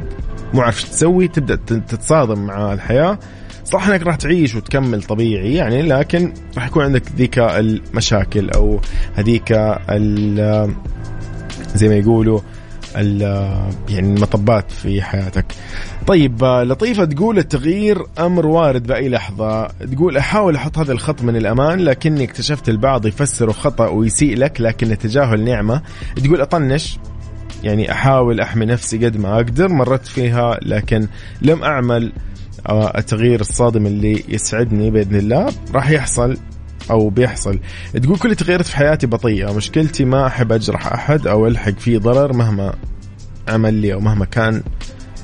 [0.54, 3.18] مو عارف تسوي تبدأ تتصادم مع الحياة.
[3.64, 8.80] صح إنك راح تعيش وتكمل طبيعي يعني لكن راح يكون عندك ذيك المشاكل أو
[9.14, 9.52] هذيك
[11.74, 12.40] زي ما يقولوا
[12.96, 15.44] يعني المطبات في حياتك.
[16.06, 19.66] طيب لطيفة تقول التغيير أمر وارد بأي لحظة.
[19.66, 24.92] تقول أحاول أحط هذا الخط من الأمان لكني اكتشفت البعض يفسره خطأ ويسيء لك لكن
[24.92, 25.82] التجاهل نعمة.
[26.24, 26.98] تقول أطنش
[27.64, 31.08] يعني أحاول أحمي نفسي قد ما أقدر مرت فيها لكن
[31.42, 32.12] لم أعمل
[32.70, 35.52] التغيير الصادم اللي يسعدني بإذن الله.
[35.74, 36.36] راح يحصل.
[36.90, 37.58] أو بيحصل.
[38.02, 42.32] تقول كل التغييرات في حياتي بطيئة مشكلتي ما أحب أجرح أحد أو ألحق فيه ضرر
[42.32, 42.74] مهما
[43.48, 44.62] عمل لي أو مهما كان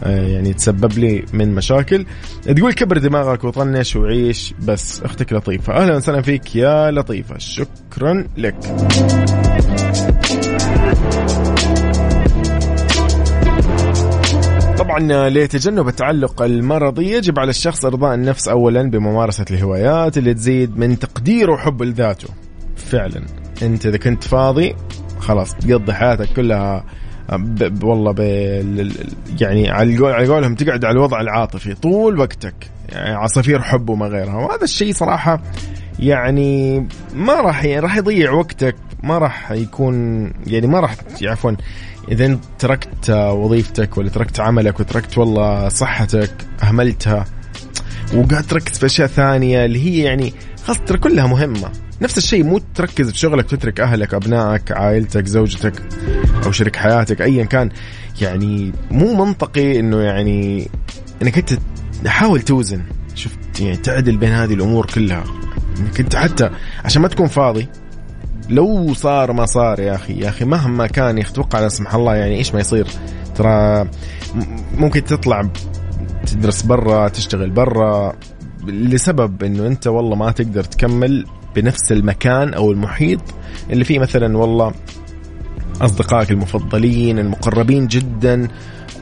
[0.04, 2.06] آه، يعني يتسبب لي من مشاكل.
[2.56, 5.72] تقول كبر دماغك وطنش وعيش بس أختك لطيفة.
[5.72, 7.38] أهلا وسهلا فيك يا لطيفة.
[7.38, 8.56] شكرا لك.
[15.08, 20.98] طبعا لتجنب التعلق المرضي يجب على الشخص إرضاء النفس اولا بممارسة الهوايات اللي تزيد من
[20.98, 22.28] تقديره وحب لذاته.
[22.76, 23.22] فعلا.
[23.62, 24.74] أنت إذا كنت فاضي
[25.18, 26.84] خلاص تقضي حياتك كلها
[27.32, 27.84] ب...
[27.84, 28.20] والله ب...
[29.40, 32.54] يعني على قولهم تقعد على الوضع العاطفي طول وقتك.
[32.88, 34.34] يعني عصافير حب وما غيرها.
[34.34, 35.42] وهذا الشيء صراحة
[35.98, 36.80] يعني
[37.14, 41.50] ما راح يعني راح يضيع وقتك ما راح يكون يعني ما راح عفوا
[42.08, 47.24] إذا انت تركت وظيفتك ولا تركت عملك وتركت والله صحتك أهملتها.
[48.14, 50.34] وقاعد تركز في أشياء ثانية اللي هي يعني
[50.64, 51.72] خلاص ترى كلها مهمة.
[52.02, 55.82] نفس الشيء مو تركز في شغلك وتترك أهلك أبنائك عائلتك زوجتك
[56.46, 57.70] أو شريك حياتك ايا كان.
[58.20, 60.68] يعني مو منطقي إنه يعني
[61.22, 61.58] إنك أنت
[62.06, 62.82] حاول توزن.
[63.14, 65.24] شفت؟ يعني تعدل بين هذه الأمور كلها.
[65.78, 66.50] إنك أنت حتى
[66.84, 67.68] عشان ما تكون فاضي
[68.52, 72.36] لو صار ما صار يا أخي يا أخي مهما كان يتوقع لا سمح الله يعني
[72.36, 72.86] إيش ما يصير؟
[73.34, 73.88] ترى
[74.78, 75.48] ممكن تطلع
[76.26, 78.16] تدرس برا تشتغل برا
[78.66, 83.20] لسبب إنه أنت والله ما تقدر تكمل بنفس المكان أو المحيط
[83.70, 84.72] اللي فيه مثلا والله
[85.80, 88.48] أصدقائك المفضلين المقربين جدا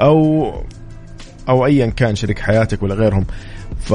[0.01, 0.53] أو
[1.49, 3.25] أو ايا كان شريك حياتك ولا غيرهم.
[3.81, 3.95] ف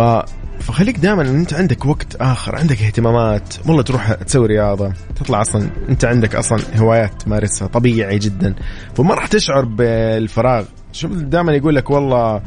[0.65, 5.69] فخليك دائما إن أنت عندك وقت آخر عندك اهتمامات والله تروح تسوي رياضة تطلع أصلا
[5.89, 8.55] أنت عندك أصلا هوايات تمارسها طبيعي جدا.
[8.95, 10.65] فما راح تشعر بالفراغ.
[10.91, 12.41] شوف دائما يقول لك والله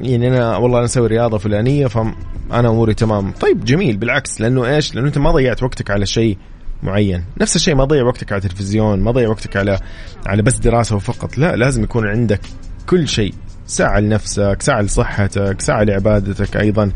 [0.00, 3.32] يعني أنا والله أنا أسوي رياضة فلانية فانا أموري تمام.
[3.32, 6.38] طيب جميل بالعكس لأنه إيش؟ لأنه أنت ما ضيعت وقتك على شيء
[6.82, 7.24] معين.
[7.40, 9.78] نفس الشيء ما ضيع وقتك على التلفزيون ما ضيع وقتك على
[10.26, 12.40] على بس دراسة فقط لا لازم يكون عندك
[12.86, 13.34] كل شيء.
[13.66, 16.90] ساعة لنفسك ساعة لصحتك ساعة لعبادتك أيضا.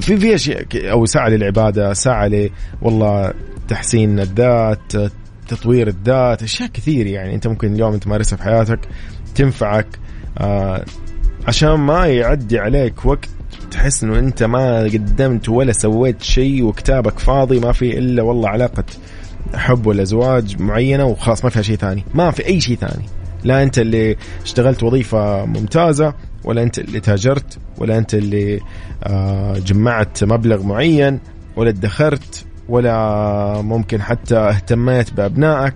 [0.00, 2.50] في في أشياء أو ساعة للعبادة ساعة ل
[2.82, 3.32] والله
[3.68, 4.92] تحسين الذات
[5.48, 8.80] تطوير الذات أشياء كثير يعني أنت ممكن اليوم تمارسها في حياتك
[9.34, 9.86] تنفعك
[10.38, 10.84] آه
[11.46, 13.28] عشان ما يعدي عليك وقت
[13.70, 18.84] تحس إنه أنت ما قدمت ولا سويت شيء وكتابك فاضي ما في إلا والله علاقة
[19.54, 23.04] حب ولا زواج معينة وخلاص ما فيها شيء ثاني ما في أي شيء ثاني.
[23.44, 28.60] لا أنت اللي اشتغلت وظيفة ممتازة ولا أنت اللي تاجرت ولا أنت اللي
[29.04, 31.20] آه، جمعت مبلغ معين
[31.56, 35.74] ولا ادخرت ولا ممكن حتى اهتميت بأبنائك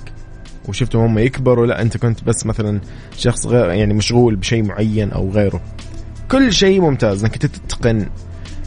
[0.69, 1.67] وشفتهم هم يكبروا.
[1.67, 2.81] لا أنت كنت بس مثلا
[3.17, 5.61] شخص غير يعني مشغول بشيء معين أو غيره.
[6.31, 8.07] كل شيء ممتاز إنك تتقن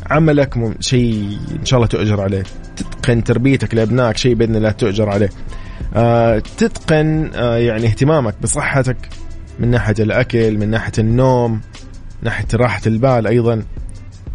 [0.09, 2.43] عملك شيء إن شاء الله تؤجر عليه
[2.75, 5.29] تتقن تربيتك لأبنائك شيء بإذن الله تؤجر عليه.
[6.57, 8.97] تتقن آه يعني اهتمامك بصحتك
[9.59, 11.59] من ناحية الأكل من ناحية النوم من
[12.21, 13.63] ناحية راحة البال أيضا.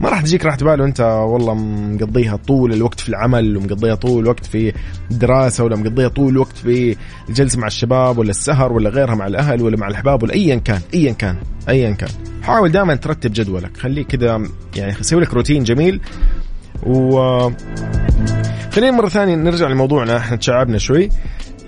[0.01, 4.47] ما راح تجيك راحة بال وأنت والله مقضيها طول الوقت في العمل ومقضيها طول الوقت
[4.47, 4.73] في
[5.11, 6.97] الدراسة ولا مقضيها طول الوقت في
[7.29, 10.81] الجلسة مع الشباب ولا السهر ولا غيرها مع الأهل ولا مع الأحباب ولا ايا كان
[10.95, 11.37] ايا كان
[11.69, 12.09] ايا كان.
[12.43, 13.77] حاول دائما ترتب جدولك.
[13.77, 14.43] خليك كذا
[14.77, 16.01] يعني سوي لك روتين جميل.
[16.87, 17.51] و
[18.73, 20.17] خلينا مرة ثانية نرجع لموضوعنا.
[20.17, 21.09] إحنا تشعبنا شوي.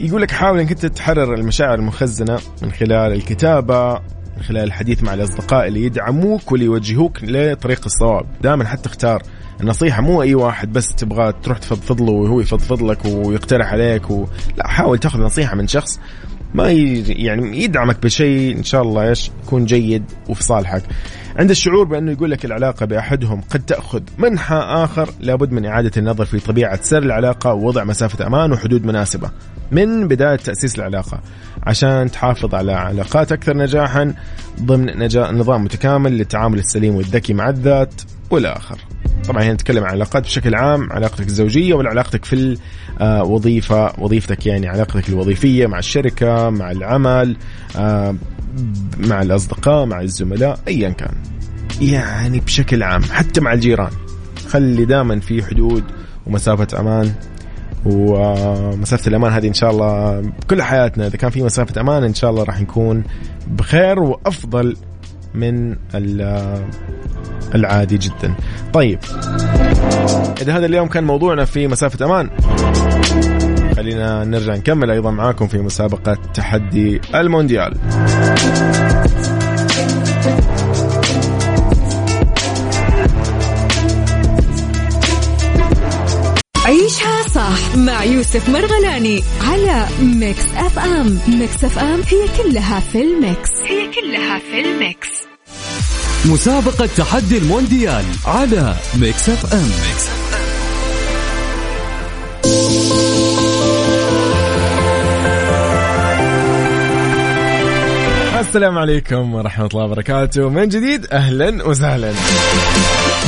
[0.01, 3.93] يقول لك حاول إنك أنت تحرر المشاعر المخزنة من خلال الكتابة
[4.36, 8.26] من خلال الحديث مع الأصدقاء اللي يدعموك واللي يوجهوك لطريق الصواب.
[8.43, 9.22] دائما حتى اختار
[9.61, 14.26] النصيحة مو أي واحد بس تبغى تروح تفضفض له وهو يفضفض لك ويقترح عليك و...
[14.57, 16.01] لا حاول تأخذ نصيحة من شخص
[16.55, 17.03] ما ي...
[17.09, 20.82] يعني يدعمك بشيء إن شاء الله إيش؟ يكون جيد وفي صالحك.
[21.36, 26.24] عند الشعور بأنه يقول لك العلاقة بأحدهم قد تأخذ منحى آخر لابد من إعادة النظر
[26.24, 29.30] في طبيعة سر العلاقة ووضع مسافة أمان وحدود مناسبة
[29.72, 31.20] من بداية تأسيس العلاقة
[31.62, 34.14] عشان تحافظ على علاقات أكثر نجاحا
[34.62, 35.30] ضمن نجا...
[35.30, 37.94] نظام متكامل للتعامل السليم والذكي مع الذات.
[38.32, 38.78] والاخر.
[39.28, 42.58] طبعا هنا نتكلم عن علاقات بشكل عام علاقتك الزوجية ولا علاقتك في
[43.00, 47.36] الوظيفه وظيفتك يعني علاقتك الوظيفية مع الشركة مع العمل
[47.76, 48.14] آه،
[48.98, 51.14] مع الأصدقاء مع الزملاء ايا كان.
[51.80, 53.90] يعني بشكل عام حتى مع الجيران.
[54.48, 55.84] خلي دائما في حدود
[56.26, 57.12] ومسافة أمان.
[57.84, 62.30] ومسافة الأمان هذه إن شاء الله بكل حياتنا إذا كان في مسافة أمان إن شاء
[62.30, 63.04] الله راح نكون
[63.46, 64.76] بخير وأفضل
[65.34, 65.76] من
[67.54, 68.34] العادي جدا.
[68.72, 68.98] طيب.
[70.42, 72.30] إذا هذا اليوم كان موضوعنا في مسافة أمان
[73.76, 77.74] خلينا نرجع نكمل أيضا معاكم في مسابقة تحدي المونديال.
[87.34, 91.18] صح مع يوسف مرغلاني على Mix FM.
[91.28, 93.50] Mix FM هي كلها في ال mix.
[93.66, 95.08] هي كلها في ال mix.
[96.24, 99.60] مسابقة تحدي المونديال على Mix FM.
[99.62, 100.08] Mix
[108.34, 110.48] F السلام عليكم ورحمة الله وبركاته.
[110.48, 112.12] من جديد؟ أهلا وسهلا.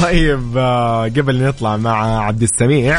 [0.03, 2.99] طيب آه، قبل نطلع مع عبد السميع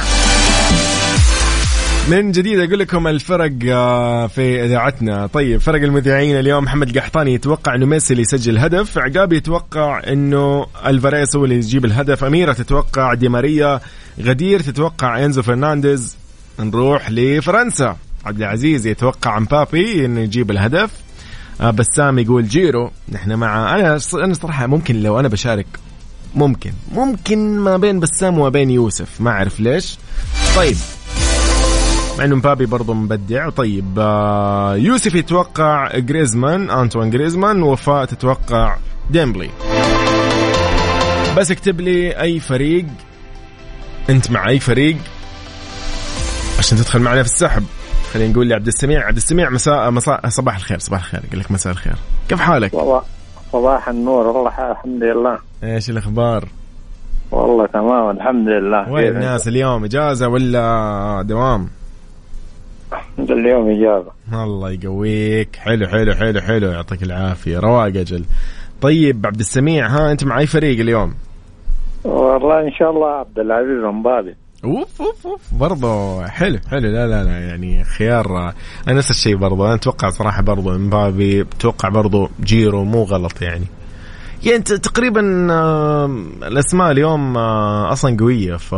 [2.10, 5.28] من جديد أقول لكم الفرق آه، في إذاعتنا.
[5.28, 8.98] طيب فرق المذيعين اليوم محمد القحطاني يتوقع إنه ميسي اللي يسجل هدف.
[8.98, 12.24] عقاب يتوقع إنه ألفاريز هو اللي يجيب الهدف.
[12.24, 13.80] أميرة تتوقع دي ماريا.
[14.22, 16.18] غدير تتوقع إنزو فرنانديز.
[16.60, 17.98] نروح لفرنسا.
[18.26, 20.92] عبد العزيز يتوقع مبابي إنه يجيب الهدف.
[21.62, 22.92] آه، بسام يقول جيرو.
[23.12, 25.68] نحن مع أنا أنا صراحة ممكن لو أنا بشارك
[26.36, 29.22] ممكن ممكن ما بين بسام وما بين يوسف.
[29.22, 29.98] ما أعرف ليش.
[30.56, 30.76] طيب.
[32.18, 33.50] مع إنه مبابي برضه مبدع.
[33.50, 38.78] طيب آه، يوسف يتوقع جريزمان انطوان جريزمان وفاء تتوقع
[39.10, 39.50] ديمبلي.
[41.38, 42.86] بس اكتب لي أي فريق
[44.10, 44.98] أنت مع أي فريق؟
[46.60, 47.64] عشان تدخل معنا في السحب.
[48.14, 49.08] خلينا نقول لعبد السميع.
[49.08, 51.22] عبد السميع مساء مساء صباح الخير صباح الخير.
[51.30, 51.96] أقول لك مساء الخير.
[52.30, 52.72] كيف حالك؟
[53.52, 55.40] صباح النور والله الحمد لله.
[55.64, 56.48] إيش الأخبار؟
[57.32, 58.92] والله تمام الحمد لله.
[58.92, 61.70] وين الناس اليوم؟ إجازة ولا دوام؟
[63.20, 64.12] اليوم إجازة.
[64.44, 65.56] الله يقويك.
[65.56, 66.72] حلو حلو حلو حلو.
[66.72, 67.60] يعطيك العافية.
[67.60, 68.26] رواق أجل.
[68.82, 71.14] طيب عبد السميع ها أنت مع اي فريق اليوم؟
[72.04, 75.54] والله إن شاء الله عبد العزيز مبابي أوف أوف أوف.
[75.54, 76.90] برضه حلو حلو.
[76.90, 78.54] لا لا لا يعني خيار.
[78.88, 83.66] أنا نفس الشيء برضه أنا أتوقع صراحة برضه مبابي أتوقع برضه جيرو مو غلط يعني.
[84.46, 85.22] يعني تقريبا
[86.48, 88.76] الأسماء اليوم أصلا قوية ف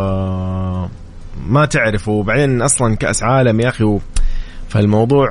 [1.48, 2.08] ما تعرف.
[2.08, 4.00] وبعدين أصلا كأس عالم يا أخي
[4.70, 5.30] فالموضوع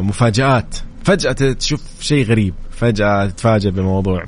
[0.00, 0.76] مفاجآت.
[1.04, 4.24] فجأة تشوف شيء غريب فجأة تتفاجئ بالموضوع.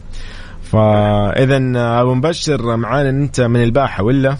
[0.62, 1.56] فاذا
[2.00, 4.36] أبو مبشر معانا أنت من الباحة ولا؟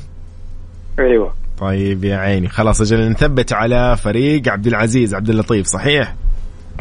[0.99, 1.35] أيوه.
[1.59, 2.49] طيب يا عيني.
[2.49, 6.15] خلاص أجل نثبت على فريق عبد العزيز عبد اللطيف صحيح؟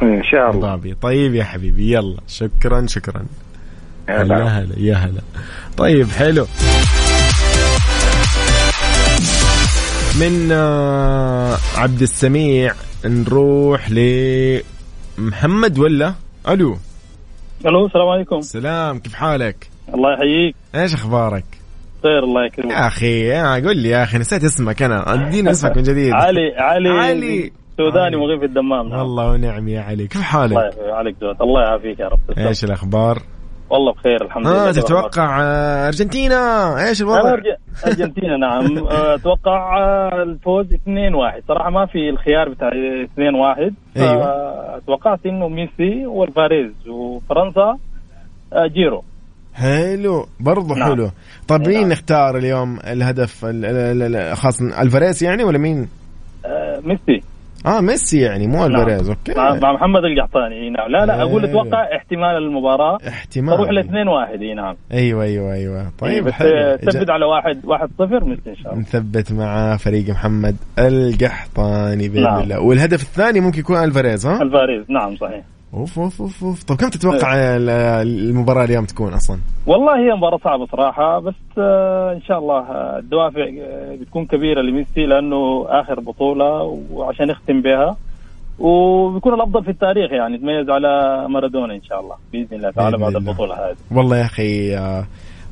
[0.03, 0.95] إن شاء الله.
[1.01, 2.17] طيب يا حبيبي يلا.
[2.27, 3.25] شكرا شكرا.
[4.09, 5.21] يا هلا يا هلا.
[5.77, 6.45] طيب حلو.
[10.19, 12.73] من آه، عبد السميع
[13.05, 13.89] نروح
[15.17, 16.13] لمحمد ولا؟
[16.49, 16.77] ألو.
[17.65, 18.41] ألو السلام عليكم.
[18.41, 20.55] سلام كيف حالك؟ الله يحييك.
[20.75, 21.45] إيش أخبارك؟
[22.03, 22.71] خير الله يكرمك.
[22.71, 23.31] يا أخي
[23.67, 25.13] قول لي يا أخي نسيت اسمك أنا.
[25.13, 26.13] أديني اسمك من جديد.
[26.13, 27.51] علي علي علي.
[27.77, 28.89] سوداني مغيب في الدمام.
[28.89, 28.99] نعم.
[28.99, 30.07] الله ونعم يا علي.
[30.07, 32.19] كيف حالك؟ الله دوت الله يعافيك يا رب.
[32.37, 33.21] إيش الأخبار؟
[33.69, 34.69] والله بخير الحمد لله.
[34.69, 37.35] آه تتوقع آه، أرجنتينا؟ إيش الوضع؟
[37.87, 38.77] أرجنتينا نعم.
[38.87, 40.77] آه، أتوقع آه، الفوز 2-1
[41.47, 44.79] صراحة ما في الخيار بتاع 2-1 أيوه.
[44.87, 47.77] توقعت إنه ميسي والفاريز وفرنسا
[48.65, 49.03] جيرو.
[49.53, 50.91] حلو برضه نعم.
[50.91, 51.09] حلو.
[51.47, 51.89] طيب مين نعم.
[51.89, 53.45] نختار اليوم الهدف
[54.33, 55.87] خاصة الفاريز يعني ولا مين؟
[56.83, 57.23] ميسي.
[57.65, 58.65] آه ميسي يعني مو نعم.
[58.71, 59.33] الفاريز okay.
[59.37, 60.91] مع محمد القحطاني نعم.
[60.91, 62.97] لا لا أقول أتوقع احتمال المباراة.
[63.07, 63.55] احتمال.
[63.55, 64.75] تروح ل 2 1 إي نعم.
[64.93, 65.91] أيوه أيوه أيوه.
[65.99, 66.77] طيب حلو.
[66.77, 68.81] ثبت على واحد واحد صفر ميسي إن شاء الله.
[68.81, 72.39] نثبت مع فريق محمد القحطاني بإذن نعم.
[72.39, 72.59] الله.
[72.59, 75.43] والهدف الثاني ممكن يكون ألفاريز ها؟ ألفاريز نعم صحيح.
[75.73, 76.63] أوف أوف أوف, أوف.
[76.63, 77.69] طب كم تتوقع ال-
[78.29, 82.99] المباراة اليوم تكون أصلا؟ والله هي مباراة صعبة صراحة بس آه، إن شاء الله آه،
[82.99, 87.97] الدوافع آه، بتكون كبيرة لميسي لأنه آخر بطولة وعشان يختم بها
[88.59, 93.15] وبيكون الأفضل في التاريخ يعني يتميز على مارادونا إن شاء الله بإذن الله تعالى بعد
[93.15, 93.31] الله.
[93.31, 94.75] البطولة هذه والله يا أخي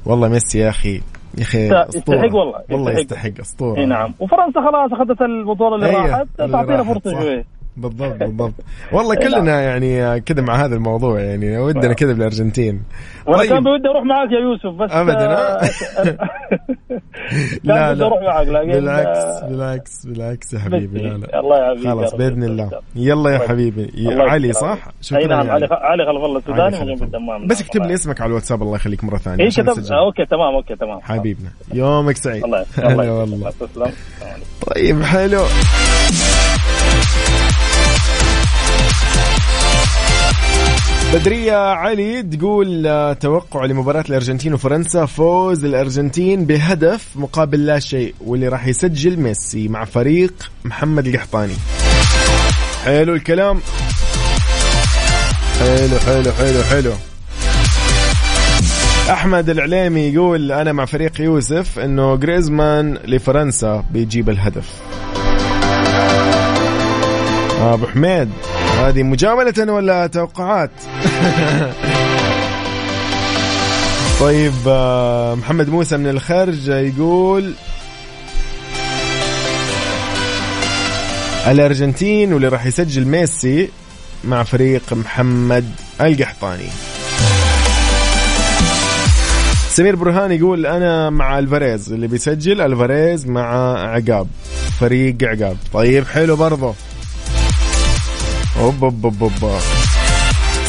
[0.05, 1.01] والله ميسي يا أخي
[1.37, 1.65] يا أخي
[1.95, 3.39] يستحق والله، والله يستحق.
[3.41, 7.11] أسطورة إي نعم وفرنسا خلاص أخذت البطولة اللي راحت تعطينا صح.
[7.21, 7.45] شوية
[7.77, 8.53] بالضبط بالضبط
[8.91, 9.15] والله.
[9.23, 12.83] كلنا يعني كذا مع هذا الموضوع يعني ودنا كذا بالأرجنتين
[13.27, 13.49] وأنا طيب.
[13.49, 15.61] كان بودي أروح معاك يا يوسف بس أبداً، آه،؟
[17.63, 22.15] لا لا معاك لكن بالعكس آه، بالعكس بالعكس يا حبيبي لا لا الله يعافيك خلاص.
[22.15, 23.47] بإذن الله يلا يا طيب.
[23.49, 23.91] حبيبي
[24.21, 27.03] علي صح؟ أي نعم علي علي خلف الله السوداني مقيم.
[27.03, 29.95] الدمام بس اكتب لي اسمك على الواتساب الله يخليك مرة ثانية اي عشان كتب نسجل.
[29.95, 33.03] آه، okay تمام okay تمام حبيبنا يومك سعيد الله والله
[33.49, 33.53] يسلمك.
[33.81, 33.91] عليكم.
[34.75, 35.41] طيب حلو
[41.13, 48.47] بدرية علي تقول آه، توقع لمباراة الأرجنتين وفرنسا فوز الأرجنتين بهدف مقابل لا شيء واللي
[48.47, 50.33] راح يسجل ميسي مع فريق
[50.65, 51.53] محمد القحطاني.
[52.85, 53.61] حلو الكلام.
[55.59, 56.93] حلو حلو حلو حلو.
[59.09, 64.69] أحمد العليمي يقول أنا مع فريق يوسف إنه جريزمان لفرنسا بيجيب الهدف.
[67.61, 68.29] أبو حميد.
[68.81, 70.71] هذه مجاملة ولا توقعات؟
[74.21, 77.53] طيب آه، محمد موسى من الخرج يقول
[81.47, 83.69] الأرجنتين واللي راح يسجل ميسي
[84.23, 85.65] مع فريق محمد
[86.01, 86.67] القحطاني.
[89.69, 94.27] سمير برهان يقول أنا مع ألفاريز اللي بيسجل ألفاريز مع عقاب
[94.79, 95.57] فريق عقاب.
[95.73, 96.73] طيب حلو برضه
[98.59, 99.51] أوب أوب أوب أوب.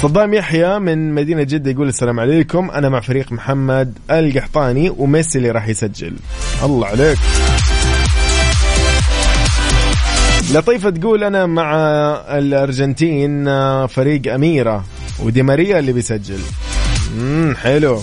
[0.03, 2.71] صدام يحيى من مدينة جدة يقول السلام عليكم.
[2.71, 6.17] أنا مع فريق محمد القحطاني وميسي اللي راح يسجل.
[6.65, 7.19] الله عليك.
[10.55, 11.77] لطيفة تقول أنا مع
[12.39, 14.85] الأرجنتين آه، فريق أميرة
[15.23, 16.41] ودي ماريا اللي بيسجل.
[17.19, 18.01] امم حلو.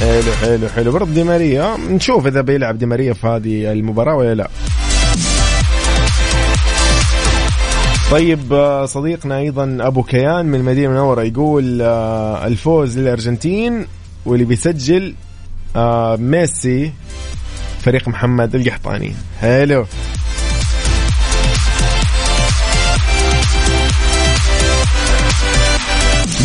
[0.00, 0.92] حلو حلو حلو.
[0.92, 1.76] برضه دي ماريا.
[1.90, 4.50] نشوف إذا بيلعب دي ماريا في هذه المباراة ولا لا.
[8.10, 13.86] طيب آه، صديقنا أيضا أبو كيان من المدينة المنوره يقول آه، الفوز للأرجنتين
[14.26, 15.14] واللي بيسجل
[15.76, 16.92] آه، ميسي
[17.80, 19.12] فريق محمد القحطاني.
[19.40, 19.86] حلو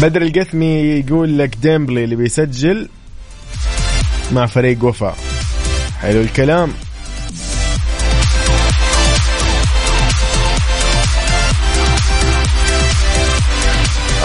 [0.02, 2.90] بدر القثمي يقول لك ديمبلي اللي بيسجل
[4.32, 5.18] مع فريق وفاء.
[6.00, 6.72] حلو الكلام.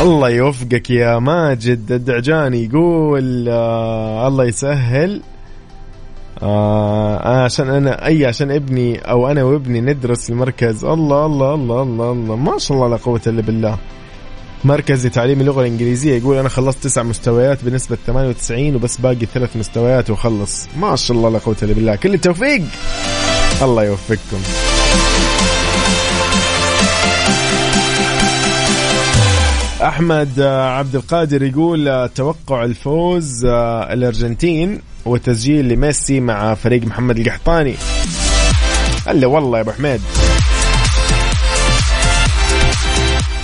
[0.02, 5.22] الله يوفقك يا ماجد الدعجاني يقول آه الله يسهل.
[6.42, 12.12] آه عشان أنا أي عشان ابني أو أنا وابني ندرس المركز الله الله الله الله
[12.12, 12.36] الله.
[12.36, 13.78] ما شاء الله لا قوة إلا بالله.
[14.64, 20.10] مركز لتعليم اللغة الإنجليزية يقول أنا خلصت تسع مستويات بنسبة 98 وبس باقي ثلاث مستويات
[20.10, 21.96] واخلص ما شاء الله لا قوة إلا بالله.
[21.96, 22.62] كل التوفيق.
[23.62, 24.38] الله يوفقكم.
[29.96, 37.18] أحمد آه، عبد القادر يقول آه، توقع الفوز آه، الأرجنتين وتسجيل لميسي مع فريق محمد
[37.18, 37.74] القحطاني.
[39.06, 40.00] هلا والله يا أبو حميد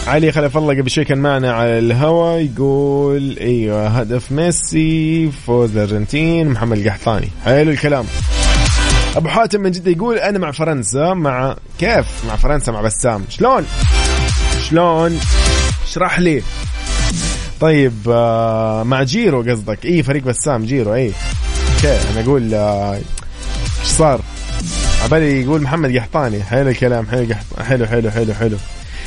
[0.07, 6.49] علي خلف الله قبل شوي كان معنا على الهوا يقول أيوه هدف ميسي فوز الأرجنتين
[6.49, 7.29] محمد القحطاني.
[7.45, 8.05] حلو الكلام.
[9.17, 13.25] أبو حاتم من جدة يقول أنا مع فرنسا مع كيف؟ مع فرنسا مع بسام.
[13.29, 13.67] شلون؟
[14.69, 15.21] شلون؟
[15.93, 16.43] اشرح لي.
[17.61, 19.85] طيب آه، مع جيرو قصدك.
[19.85, 21.13] اي فريق بسام جيرو اي
[21.75, 23.05] okay أنا أقول آه، إيش
[23.85, 24.21] صار؟
[25.05, 26.43] عبالي يقول محمد قحطاني.
[26.43, 27.27] حلو الكلام حلو
[27.59, 28.57] حلو حلو حلو حلو.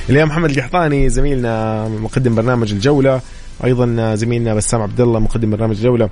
[0.09, 3.21] اليوم محمد القحطاني زميلنا مقدم برنامج الجولة.
[3.63, 6.09] أيضا زميلنا بسام عبد الله مقدم برنامج الجولة.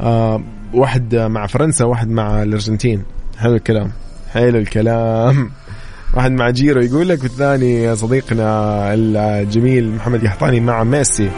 [0.00, 0.42] آه
[0.74, 3.04] واحد مع فرنسا واحد مع الأرجنتين.
[3.38, 3.92] حلو الكلام
[4.32, 5.50] حلو الكلام.
[6.16, 11.30] واحد مع جيرو يقول لك والثاني صديقنا الجميل محمد قحطاني مع ميسي.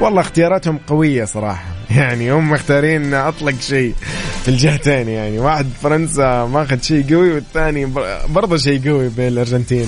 [0.00, 1.64] والله اختياراتهم قوية صراحة.
[1.96, 3.94] يعني هم مختارين أطلق شيء
[4.42, 5.38] في الجهتين يعني.
[5.38, 9.86] واحد فرنسا ماخذ شيء قوي والثاني بر- برضه شيء قوي بين الأرجنتين.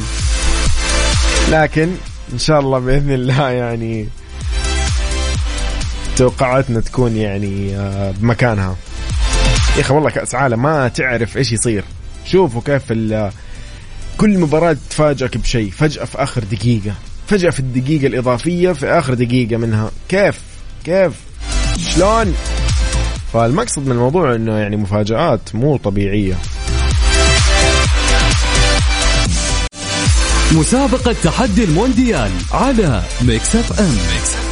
[1.50, 1.88] لكن
[2.32, 4.08] إن شاء الله بإذن الله يعني
[6.16, 8.76] توقعاتنا تكون يعني آه، بمكانها.
[9.76, 11.84] يا أخي والله كأس عالم ما تعرف إيش يصير.
[12.26, 12.82] شوفوا كيف
[14.18, 16.94] كل مباراة تفاجئك بشيء فجأة في آخر دقيقة
[17.26, 19.90] فجأة في الدقيقة الإضافية في آخر دقيقة منها.
[20.08, 20.40] كيف؟
[20.84, 21.12] كيف؟
[21.78, 22.34] شلون؟
[23.32, 26.34] فالمقصد من الموضوع إنه يعني مفاجآت مو طبيعية.
[30.52, 33.86] مسابقة تحدي المونديال على Mix FM.
[33.88, 34.43] Mix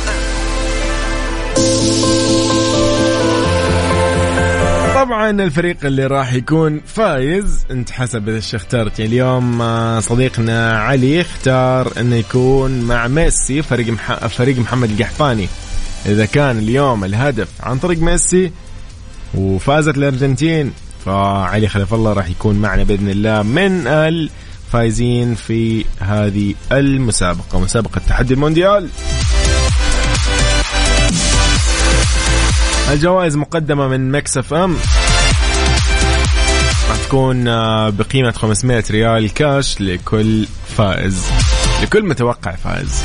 [5.02, 7.66] طبعا الفريق اللي راح يكون فايز.
[7.70, 13.88] انت حسب إيش اخترت يعني اليوم آه، صديقنا علي اختار إنه يكون مع ميسي فريق
[13.88, 14.26] مح...
[14.26, 15.48] فريق محمد القحفاني
[16.06, 18.52] إذا كان اليوم الهدف عن طريق ميسي
[19.34, 20.72] وفازت الأرجنتين
[21.04, 28.34] فعلي خلف الله راح يكون معنا بإذن الله من الفايزين في هذه المسابقة مسابقة تحدي
[28.34, 28.88] المونديال.
[32.92, 34.76] الجوائز مقدمة من Mix FM.
[36.88, 41.26] راح تكون آه، بقيمة 500 ريال كاش لكل فائز
[41.82, 43.02] لكل متوقع فائز.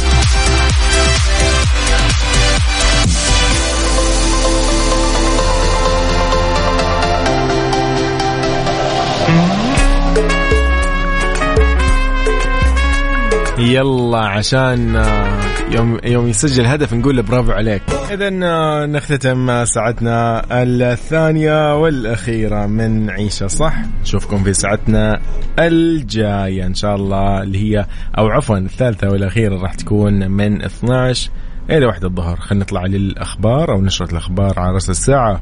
[13.60, 17.82] يلا عشان آه، يوم يوم يسجل هدف نقول له برافو عليك.
[18.12, 23.76] اذا آه، نختتم ساعتنا الثانية والأخيرة من عيشها صح.
[24.02, 25.20] نشوفكم في ساعتنا
[25.60, 27.86] الجاية إن شاء الله اللي هي
[28.18, 31.30] أو عفوا الثالثة والأخيرة راح تكون من 12
[31.70, 32.36] إلى واحد الظهر.
[32.36, 35.42] خلينا نطلع للأخبار أو نشرة الأخبار على رأس الساعة.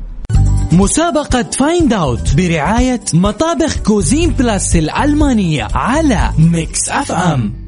[0.71, 7.64] مسابقة Find Out برعاية مطابخ Cuisine Plus الألمانية على Mix FM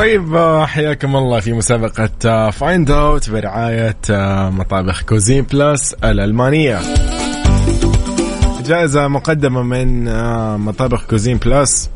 [0.00, 6.80] طيب آه، حياكم الله في مسابقة Find Out برعاية آه، مطابخ Cuisine Plus الألمانية.
[8.66, 11.90] جائزة مقدمة من آه، مطابخ Cuisine Plus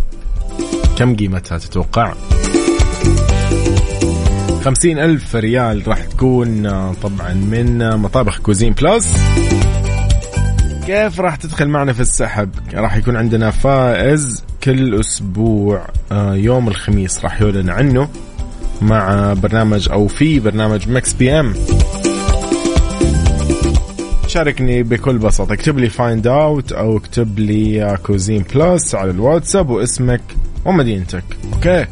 [0.98, 2.12] كم قيمتها تتوقع؟
[4.64, 9.16] خمسين ألف ريال راح تكون طبعا من مطابخ Cuisine Plus
[10.86, 14.44] كيف راح تدخل معنا في السحب؟ راح يكون عندنا فائز.
[14.64, 18.08] كل أسبوع آه، يوم الخميس راح يعلن عنه
[18.82, 21.54] مع برنامج أو في برنامج Mix PM.
[24.26, 25.52] شاركني بكل بساطة.
[25.52, 30.20] اكتب لي Find Out أو اكتب لي Cuisine Plus على الواتساب واسمك
[30.64, 31.24] ومدينتك.
[31.54, 31.86] أوكي؟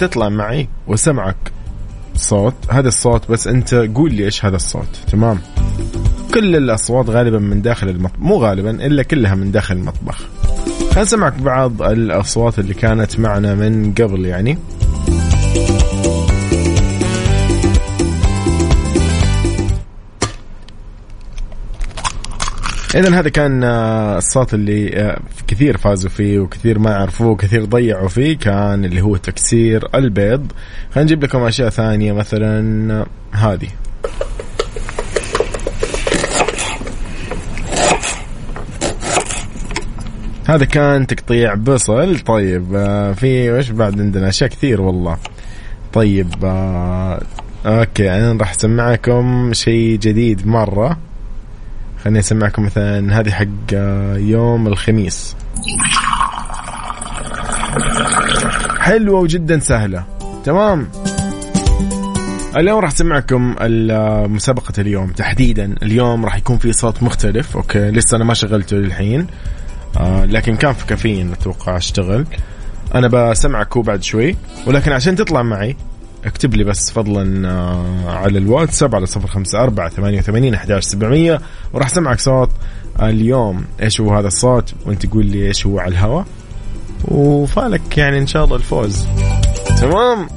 [0.00, 1.52] تطلع معي وسمعك.
[2.14, 4.98] صوت هذا الصوت بس أنت قول لي إيش هذا الصوت.
[5.12, 5.38] تمام؟
[6.34, 10.37] كل الأصوات غالبا من داخل المطبخ مو غالبا إلا كلها من داخل المطبخ.
[10.98, 14.58] خلينا نسمعك بعض الأصوات اللي كانت معنا من قبل يعني.
[22.94, 28.08] اذا هذا كان آه، الصوت اللي آه، كثير فازوا فيه وكثير ما عرفوه وكثير ضيعوا
[28.08, 30.52] فيه كان اللي هو تكسير البيض.
[30.90, 33.68] خلينا نجيب لكم أشياء ثانية مثلا آه، هذه.
[40.48, 42.18] هذا كان تقطيع بصل.
[42.18, 45.16] طيب آه في وش بعد عندنا؟ أشياء كثير والله.
[45.92, 47.22] طيب آه
[47.66, 50.98] أوكي أنا راح أسمعكم شيء جديد مرة.
[52.04, 55.36] خليني أسمعكم مثلا هذه حق آه يوم الخميس.
[58.78, 60.04] حلوة وجدا سهلة.
[60.44, 60.88] تمام؟
[62.56, 63.54] اليوم راح أسمعكم
[64.34, 65.10] مسابقة اليوم.
[65.10, 67.56] تحديدا اليوم راح يكون في صوت مختلف.
[67.56, 69.26] أوكي لسه أنا ما شغلته للحين.
[69.96, 72.26] آه لكن كان في كافيين أتوقع أشتغل.
[72.94, 74.36] أنا بسمعك هو بعد شوي.
[74.66, 75.76] ولكن عشان تطلع معي
[76.24, 81.40] اكتب لي بس فضلا آه على الواتساب على صفر خمسة أربعة ثمانية وثمانين أحد سبعمية.
[81.72, 82.50] وراح سمعك صوت
[83.02, 83.64] اليوم.
[83.82, 86.24] إيش هو هذا الصوت؟ وأنت تقول لي إيش هو على الهواء.
[87.04, 89.06] وفالك يعني إن شاء الله الفوز.
[89.80, 90.28] تمام؟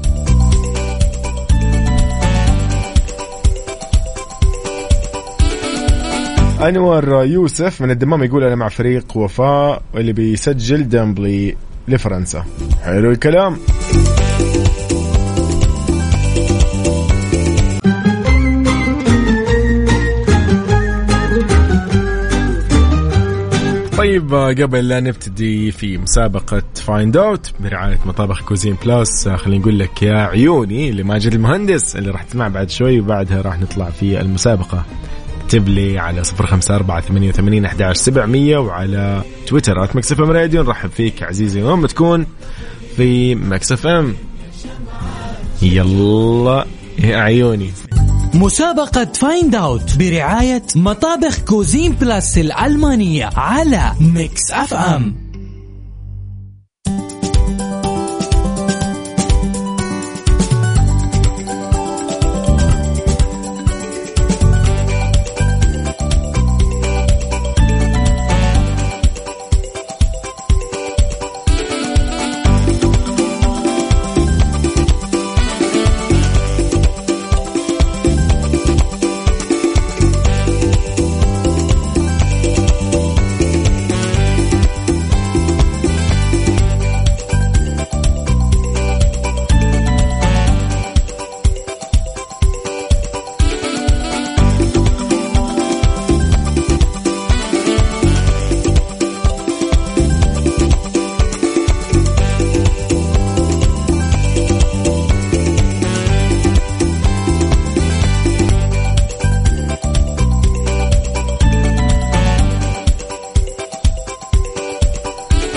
[6.63, 11.55] أنور يوسف من الدمام يقول أنا مع فريق وفاء اللي بيسجل ديمبلي
[11.87, 12.45] لفرنسا.
[12.83, 13.57] حلو الكلام.
[23.97, 30.03] طيب قبل لا نبتدي في مسابقة Find Out برعاية مطابخ Cuisine Plus خلينا نقول لك
[30.03, 34.85] يا عيوني لماجد المهندس اللي راح تسمع بعد شوي وبعدها راح نطلع في المسابقة.
[35.51, 40.31] اكتب لي على صفر خمسة أربعة ثمانية وثمانين أحد سبعمية وعلى تويتر at Mix FM
[40.31, 40.63] Radio.
[40.63, 42.25] نرحب فيك عزيزي وين بتكون؟
[42.97, 44.15] في Mix FM.
[45.61, 46.65] يلا
[46.99, 47.71] يا عيوني.
[48.33, 55.20] مسابقة Find Out برعاية مطابخ Cuisine Plus الألمانية على ميكس إف إم.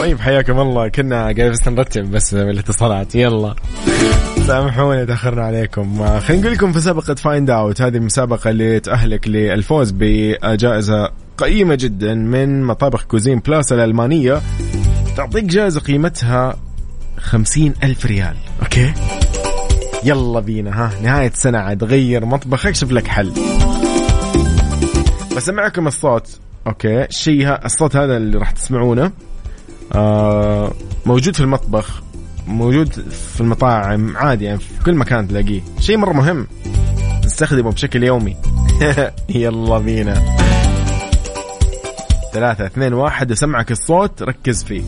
[0.04, 0.88] حياكم الله.
[0.88, 3.54] كنا قاعدين بس نرتب بس بالاتصالات يلا.
[4.46, 6.18] سامحونا تأخرنا عليكم.
[6.20, 12.14] خلينا نقول لكم في مسابقة Find Out هذه المسابقة اللي تأهلك للفوز بجائزة قيمة جدا
[12.14, 14.40] من مطابخ Cuisine Plus الألمانية.
[15.16, 16.56] تعطيك جائزة قيمتها
[17.18, 18.36] خمسين ألف ريال.
[18.62, 18.92] أوكي؟
[20.04, 20.84] يلا بينا.
[20.84, 21.84] ها نهاية سنة عاد.
[21.84, 23.32] غير مطبخك شوف لك حل.
[25.36, 26.38] بسمعكم الصوت.
[26.66, 29.04] أوكي الشيء الصوت هذا اللي راح تسمعونه.
[29.04, 29.33] آه،
[31.06, 32.02] موجود في المطبخ
[32.46, 35.62] موجود في المطاعم عادي يعني في كل مكان تلاقيه.
[35.80, 36.46] شيء مرة مهم
[37.24, 38.36] نستخدمه بشكل يومي.
[39.28, 40.36] يلا بينا.
[42.32, 44.82] ثلاثة اثنين واحد وسمعك الصوت ركز فيه.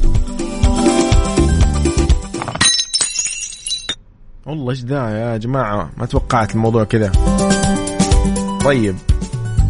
[4.47, 7.13] والله إيش ذا يا جماعة؟ ما توقعت الموضوع كذا.
[8.65, 8.97] طيب.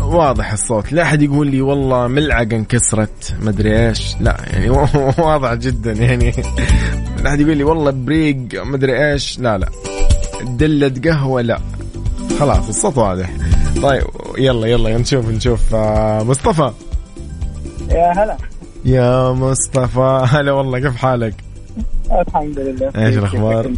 [0.06, 0.92] واضح الصوت.
[0.92, 4.16] لا أحد يقول لي والله ملعقة انكسرت مدري إيش.
[4.20, 4.70] لا يعني
[5.18, 6.32] واضح جدا يعني.
[7.22, 9.38] لا أحد يقول لي والله بريق مدري إيش.
[9.38, 9.68] لا لا.
[10.44, 11.58] دلة قهوة لا.
[12.40, 13.30] خلاص الصوت واضح.
[13.82, 14.04] طيب
[14.38, 15.74] يلا يلا نشوف نشوف.
[15.74, 16.70] آه، مصطفى.
[17.90, 18.36] يا هلا.
[18.84, 20.24] يا مصطفى.
[20.32, 21.34] هلا والله كيف حالك؟
[22.28, 23.06] الحمد لله.
[23.06, 23.72] إيش الأخبار؟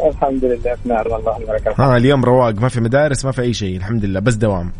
[0.00, 3.54] الحمد لله في نعم الله وبركاته ها اليوم رواق ما في مدارس ما في أي
[3.54, 4.72] شيء الحمد لله بس دوام.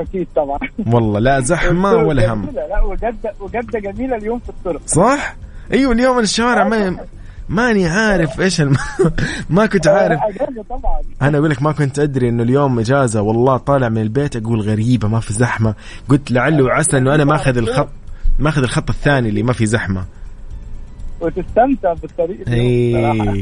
[0.00, 0.58] أكيد طبعا.
[0.86, 2.50] والله لا زحمة ولا هم.
[2.54, 4.80] لا وجدة وجدة جميلة اليوم في الطرق.
[4.86, 5.36] صح؟
[5.72, 6.96] أيوه اليوم الشوارع ما
[7.48, 8.76] ماني عارف إيش الم...
[9.50, 10.20] ما كنت عارف.
[10.70, 11.00] طبعا.
[11.22, 15.08] أنا أقول لك ما كنت أدري إنه اليوم إجازة والله طالع من البيت أقول غريبة
[15.08, 15.74] ما في زحمة.
[16.08, 17.88] قلت لعله وعسى إنه أنا ماخذ الخط
[18.38, 20.04] ماخذ الخط الثاني اللي ما في زحمة.
[21.24, 22.92] وتستمتع بالطريق اي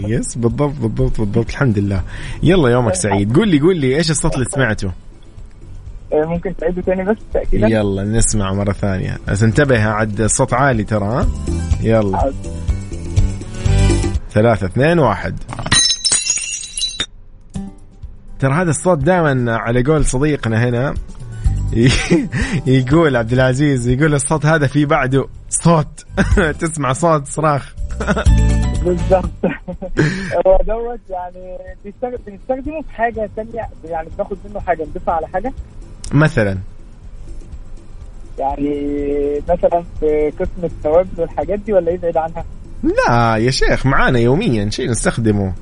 [0.08, 1.48] يس بالضبط بالضبط بالضبط.
[1.48, 2.02] الحمد لله.
[2.42, 4.90] يلا يومك سعيد قول لي قول لي إيش الصوت اللي سمعته؟
[6.12, 9.18] إيه، ممكن تعيده تاني بس تأكيدا؟ يلا نسمع مرة ثانية.
[9.28, 11.26] بس انتبه عد الصوت عالي ترى ها؟
[11.82, 12.32] يلا.
[14.30, 15.38] ثلاثة اثنين واحد.
[18.38, 20.94] ترى هذا الصوت دائما على قول صديقنا هنا
[22.66, 26.06] يقول عبد العزيز يقول الصوت هذا في بعده صوت.
[26.60, 27.74] تسمع صوت صراخ.
[28.84, 29.30] بالظبط
[30.46, 31.58] هو دوت يعني
[32.26, 35.52] بنستخدمه في حاجة ثانية يعني بناخد منه حاجة نضيفها على حاجة.
[36.12, 36.58] مثلا.
[38.38, 42.44] يعني مثلا في قسم الثوابت والحاجات دي ولا يبعد عنها؟
[42.82, 45.52] لا يا شيخ معانا يوميا شيء نستخدمه.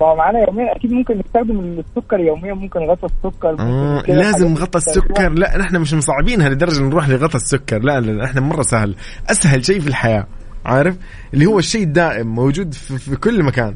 [0.00, 5.28] ما معانا يوميا أكيد ممكن نستخدم السكر يوميا ممكن غطا السكر آه لازم غطا السكر.
[5.28, 7.78] لا نحن مش مصعبينها لدرجه نروح لغطا السكر.
[7.78, 8.94] لا لا إحنا مرة سهل.
[9.30, 10.26] أسهل شيء في الحياة
[10.66, 10.96] عارف؟
[11.34, 13.74] اللي هو الشيء الدائم موجود في, في كل مكان.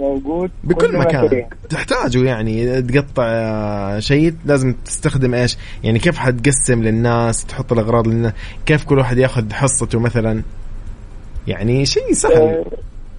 [0.00, 1.24] موجود بكل مكان.
[1.24, 1.46] مكان.
[1.68, 2.82] تحتاجه يعني.
[2.82, 8.32] تقطع شيء لازم تستخدم إيش؟ يعني كيف حتقسم للناس تحط الأغراض للناس
[8.66, 10.42] كيف كل واحد ياخذ حصته مثلا؟
[11.46, 12.32] يعني شيء سهل.
[12.32, 12.64] آه،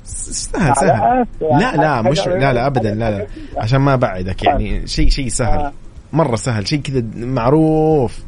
[0.06, 1.26] سهل سهل.
[1.42, 3.28] لا لا مش لا لا ابدا لا لا.
[3.58, 4.88] عشان ما أبعدك يعني.
[4.88, 5.60] شيء شيء سهل.
[5.60, 5.72] آه.
[6.14, 8.20] مرة سهل شيء كذا معروف.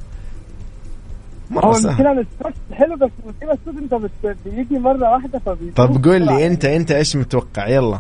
[1.50, 2.26] مرة سهل.
[2.74, 5.42] حلو بس المشكلة الصوت إنت بيجي مرة واحدة
[5.76, 8.00] طب قول لي انت أنت إيش متوقع؟ يلا.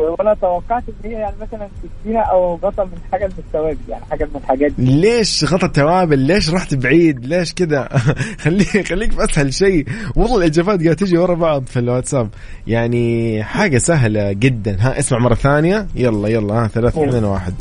[0.00, 4.24] وأنا توقعت إن هي يعني مثلا سكينه أو غطا من حاجة من التوابل يعني حاجة
[4.24, 5.00] من الحاجات دي.
[5.00, 7.88] ليش غطا توابل ليش رحت بعيد؟ ليش كذا
[8.44, 9.86] خليك خليك في اسهل شيء
[10.16, 12.28] والله الإجابات قاعدة تجي ورا بعض في الواتساب.
[12.66, 14.76] يعني حاجة سهلة جدا.
[14.80, 15.86] ها اسمع مرة ثانية.
[15.94, 16.54] يلا يلا.
[16.54, 17.54] ها ثلاثة اثنين واحد.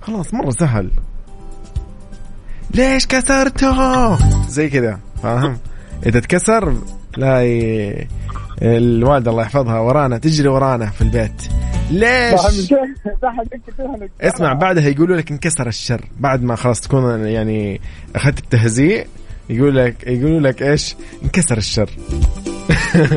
[0.00, 0.90] خلاص مرة سهل.
[2.74, 4.16] ليش كسرته؟
[4.48, 5.58] زي كذا فاهم؟
[6.06, 6.74] إذا تكسر
[7.16, 8.08] لا ي...
[8.62, 11.42] الوالده الله يحفظها ورانا تجري ورانا في البيت.
[11.90, 12.40] ليش؟
[14.20, 16.04] اسمع بعدها يقولوا لك انكسر الشر.
[16.20, 17.80] بعد ما خلاص تكون يعني
[18.16, 19.06] اخذت التهزيء
[19.50, 21.90] يقول لك يقولوا لك إيش؟ انكسر الشر.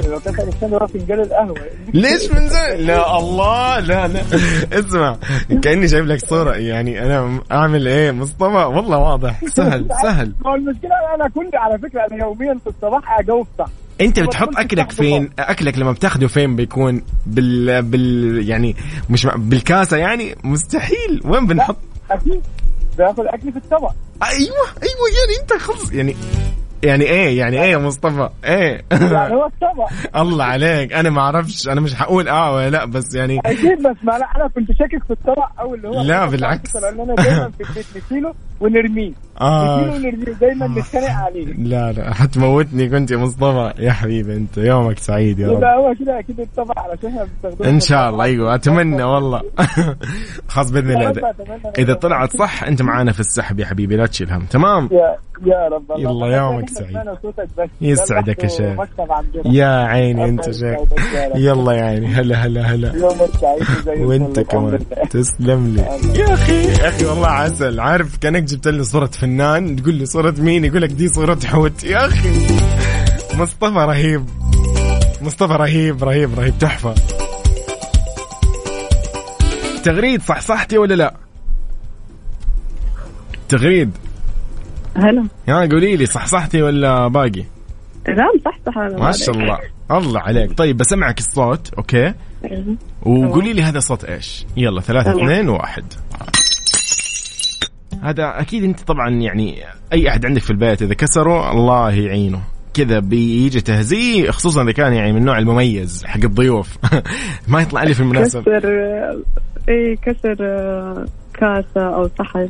[1.94, 4.22] ليش من زمان لا الله لا لا.
[4.74, 5.18] اسمع
[5.62, 6.54] كأني جايب لك صورة.
[6.56, 9.46] يعني أنا أعمل إيه؟ مصطفى والله واضح.
[9.46, 10.34] سهل سهل.
[10.46, 13.70] المشكلة أنا كنت على فكرة أنا يوميا في الصباح اجاوب صح.
[14.02, 18.76] أنت بتحط أكلك فين؟ أكلك لما بتاخده فين بيكون؟ بال بال يعني
[19.10, 21.22] مش بالكاسة يعني؟ مستحيل.
[21.26, 21.78] وين بنحط؟
[22.12, 22.42] أكيد.
[22.98, 23.92] باخذ اكلي في الطبق
[24.24, 26.16] أيوه أيوه يعني أنت خلص يعني
[26.84, 30.20] يعني إيه؟ يعني إيه يا مصطفى؟ إيه؟ يعني هو الطبق.
[30.22, 30.94] الله عليك.
[30.94, 31.68] أنا ما أعرفش.
[31.68, 35.04] أنا مش هقول آه ولا لأ بس يعني أكيد بس ما لا أنا كنت شاكك
[35.04, 36.76] في الطبق أو اللي هو لا بالعكس.
[36.76, 39.12] لأن أنا دايما في البيت نشيله ونرميه.
[39.42, 39.78] آه.
[39.78, 41.46] نشيله ونرميه دايما نتخانق عليه.
[41.46, 43.74] لا لا حتموتني كنت يا مصطفى.
[43.80, 45.62] يا حبيبي أنت يومك سعيد يا رب.
[45.62, 48.24] لا هو كده أكيد الطبق علشان إحنا بنستخدمه إن شاء الله.
[48.24, 49.42] أيوه أتمنى والله.
[50.48, 51.14] خلاص بإذن الله.
[51.14, 51.26] إذا-
[51.80, 55.16] إذا طلعت صح أنت معانا في السحب يا حبيبي لا تشيل هم تمام؟ يا
[55.46, 55.92] يا رب.
[55.92, 56.98] الله يلا يومك سعيد.
[57.82, 58.80] يسعدك يا شيخ.
[59.46, 60.80] يا عيني أنت شيخ.
[61.36, 62.08] يلا يا عيني.
[62.08, 62.94] هلا هلا هلا.
[63.98, 64.80] وأنت كمان.
[65.10, 65.82] تسلم لي.
[66.20, 66.64] يا أخي.
[66.64, 67.80] يا أخي والله عسل.
[67.80, 71.84] عارف كأنك جبت لي صورة فنان تقول لي صورة مين؟ يقول لك دي صورة حوت.
[71.84, 72.30] يا أخي.
[73.34, 74.26] مصطفى رهيب.
[75.22, 76.54] مصطفى رهيب رهيب رهيب.
[76.60, 76.96] تحفة.
[79.84, 81.14] تغريد صح صحتي ولا لا؟
[83.50, 83.92] تغريد.
[84.96, 85.28] هلا.
[85.48, 87.46] يا قولي لي صح صحتي ولا باقي؟
[88.08, 88.98] لا صح صح أنا.
[89.00, 89.60] ما شاء الله.
[89.92, 90.58] الله عليك.
[90.58, 92.14] طيب بسمعك الصوت أوكي؟
[93.02, 95.12] وقولي لي هذا صوت إيش؟ يلا ثلاثة.
[95.12, 95.84] اثنين واحد.
[98.04, 99.64] هذا أكيد أنت طبعا يعني
[99.94, 102.42] أي أحد عندك في البيت إذا كسره الله يعينه.
[102.74, 106.78] كذا بيجي تهزيء خصوصا إذا كان يعني من النوع المميز حق الضيوف.
[107.48, 108.42] ما يطلع لي في المناسبة.
[108.42, 108.68] كسر
[109.70, 110.36] إيه كسر
[111.34, 112.50] كاسة أو صحن.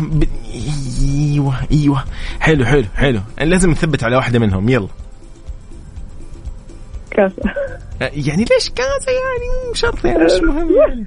[0.00, 0.24] ب-
[1.02, 2.04] إيوه إيوه.
[2.40, 3.20] حلو حلو حلو.
[3.40, 4.68] لازم نثبت على واحدة منهم.
[4.68, 4.88] يلا.
[7.10, 7.42] كاسة
[8.00, 11.06] يعني ليش كاسة يعني مو شرط يعني مش مهم يعني.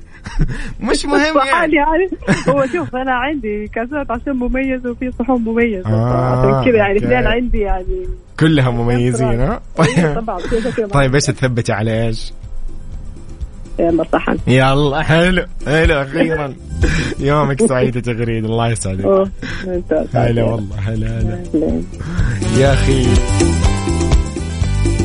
[0.91, 1.75] مش مهم يعني.
[1.75, 2.09] يعني
[2.49, 6.97] هو شوف أنا عندي كاسات عشان مميز وفي صحون مميزة آه، كذا يعني.
[6.97, 8.07] اثنين عندي يعني.
[8.39, 10.19] كلها مميزين ها؟ إيه،.
[10.93, 12.33] طيب إيش تثبتي على إيش؟
[13.79, 16.53] يلا صحن يلا حلو حلو أخيرا.
[17.19, 19.05] يومك سعيد يا تغريد الله يسعدك.
[20.13, 21.43] هلا والله هلا هلا.
[22.57, 23.09] يا أخي يا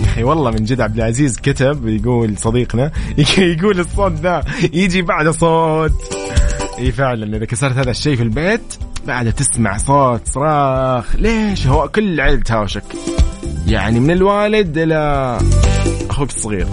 [0.05, 2.91] أخي والله من جد عبد العزيز كتب يقول صديقنا
[3.39, 5.93] يقول الصوت ذا يجي بعد صوت.
[6.79, 8.75] إي فعلا إذا كسرت هذا الشيء في البيت
[9.07, 11.17] بعدها تسمع صوت صراخ.
[11.17, 12.83] ليش؟ هو كل العيله تهاوشك.
[13.67, 15.39] يعني من الوالد إلى
[16.11, 16.67] أخوك الصغير.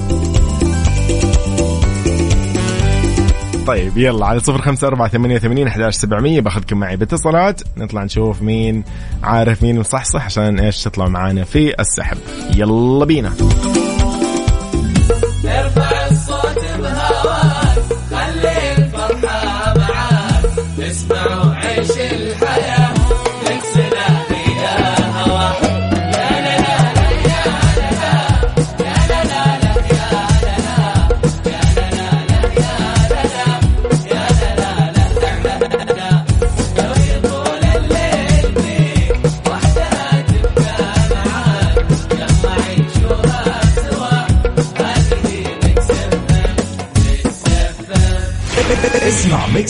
[3.70, 7.62] طيب يلا على صفر خمسة أربعة ثمانية ثمانين أحداش سبعمية باخذكم معي باتصالات.
[7.78, 8.84] نطلع نشوف مين
[9.24, 12.18] عارف مين مصحصح عشان إيش تطلعوا معانا في السحب.
[12.56, 13.34] يلا بينا.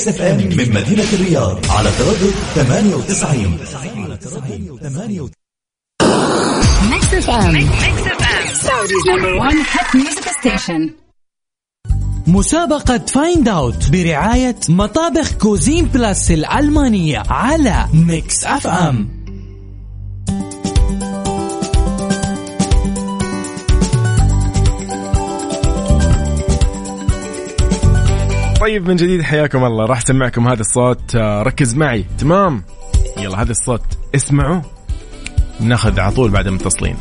[0.10, 3.58] FM من مدينة الرياض على تردد 98
[4.04, 5.30] على تردد 98
[6.92, 7.56] Mix FM.
[12.28, 19.10] مسابقة Find Out برعاية مطابخ Cuisine Plus الألمانية على Mix FM
[28.70, 29.86] طيب من جديد حياكم الله.
[29.86, 31.16] راح أسمعكم هذا الصوت.
[31.16, 32.06] آه، ركز معي.
[32.18, 32.64] تمام.
[33.18, 33.82] يلا هذا الصوت.
[34.16, 34.62] اسمعوا.
[35.60, 36.96] ناخذ على طول بعد المتصلين.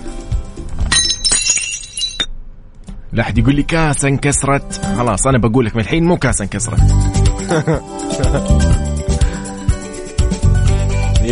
[3.12, 4.84] لا أحد يقول لي كاسه انكسرت.
[4.98, 6.80] خلاص أنا بقول لك من الحين مو كاسه انكسرت.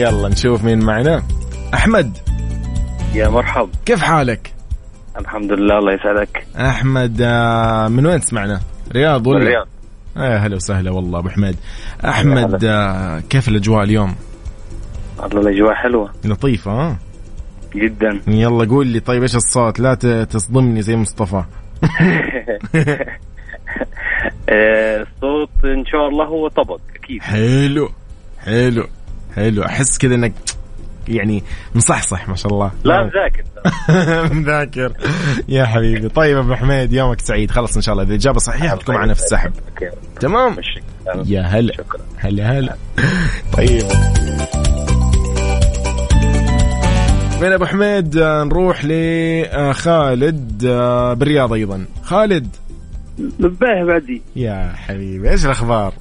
[0.01, 1.22] يلا نشوف مين معنا.
[1.74, 2.18] أحمد.
[3.14, 3.68] يا مرحب.
[3.87, 4.53] كيف حالك؟
[5.18, 6.47] الحمد لله الله يسعدك.
[6.57, 8.61] أحمد آه، من وين تسمعنا؟
[8.93, 9.76] رياض ولا؟ الرياض
[10.25, 11.57] يا هلا وسهلا والله أبو حميد.
[12.05, 14.14] أحمد آه، كيف الأجواء اليوم؟
[15.19, 16.11] والله الأجواء حلوة.
[16.25, 16.97] لطيفة ها؟
[17.75, 18.21] جدا.
[18.27, 19.95] يلا قول لي طيب إيش الصوت؟ لا
[20.25, 21.45] تصدمني زي مصطفى.
[24.49, 27.23] آه، الصوت إن شاء الله هو طبق أكيد.
[27.23, 27.89] حلو
[28.39, 28.87] حلو
[29.37, 29.62] حلو.
[29.62, 30.33] أحس كذا إنك
[31.09, 31.43] يعني
[31.75, 32.71] مصحصح ما شاء الله.
[32.85, 33.45] لا مذاكر.
[34.35, 34.93] مذاكر.
[35.49, 36.09] يا حبيبي.
[36.09, 37.51] طيب أبو حميد يومك سعيد.
[37.51, 38.03] خلص إن شاء الله.
[38.05, 39.53] إذا الاجابه صحيحة بتكون معنا في السحب.
[40.21, 40.57] تمام؟
[41.27, 41.75] يا هلا.
[42.17, 42.77] هلا هلا.
[43.53, 43.83] طيب.
[47.43, 51.85] من أبو حميد آه، نروح لخالد آه، بالرياض أيضا.
[52.03, 52.49] خالد.
[53.19, 54.23] نبيه بعدي.
[54.37, 55.93] يا حبيبي إيش الأخبار؟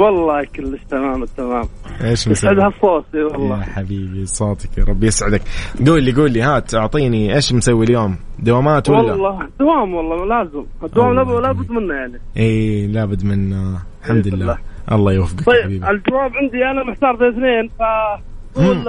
[0.00, 1.22] والله كلش تمام.
[1.22, 1.64] التمام
[2.04, 3.58] إيش يسعد مسوي؟ هالصوت إي والله.
[3.58, 5.42] يا حبيبي صوتك يا رب يسعدك.
[5.86, 10.64] قول لي قول لي هات أعطيني إيش مسوي اليوم؟ دوامات ولا؟ والله دوام والله لازم.
[10.84, 12.20] الدوام لابد لابد منه يعني.
[12.36, 14.42] إي لابد من آه، الحمد لله.
[14.44, 14.58] الله.
[14.92, 15.90] الله يوفقك طيب حبيبي.
[15.90, 18.84] الجواب عندي أنا محتار بين اثنين فقول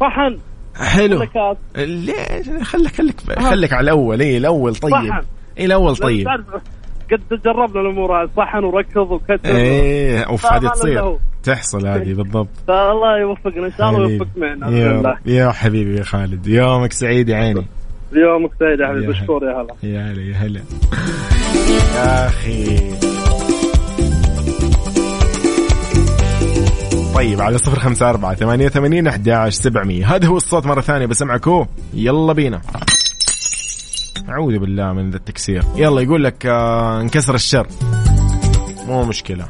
[0.00, 0.38] صحن
[0.76, 1.22] حلو.
[1.76, 4.20] ليش؟ خليك خليك خليك على الأول.
[4.20, 4.94] إي الأول طيب.
[5.58, 6.28] إي الأول طيب.
[7.12, 8.30] قد جربنا الأمور هذه.
[8.36, 11.16] صحن وركض وكتب إيه أوف هذه تصير.
[11.42, 12.48] تحصل هذه بالضبط.
[12.68, 14.06] فالله يوفقنا إن شاء الله.
[14.06, 15.16] ويوفق معنا يا, الله.
[15.26, 16.46] يا حبيبي يا خالد.
[16.46, 17.66] يومك سعيد يا عيني.
[18.12, 19.06] يومك سعيد يا حبيبي.
[19.06, 19.74] مشكور يا هلا.
[19.82, 20.60] يا هلا يا هلا.
[21.96, 22.94] يا أخي.
[27.14, 30.14] طيب على صفر خمسة أربعة ثمانية ثمانين أحد سبعمية.
[30.14, 32.60] هذا هو الصوت مرة ثانية بسمعك هو يلا بينا.
[34.28, 35.64] أعوذ بالله من ذا التكسير.
[35.76, 37.66] يلا يقول لك آه انكسر الشر.
[38.86, 39.48] مو مشكلة.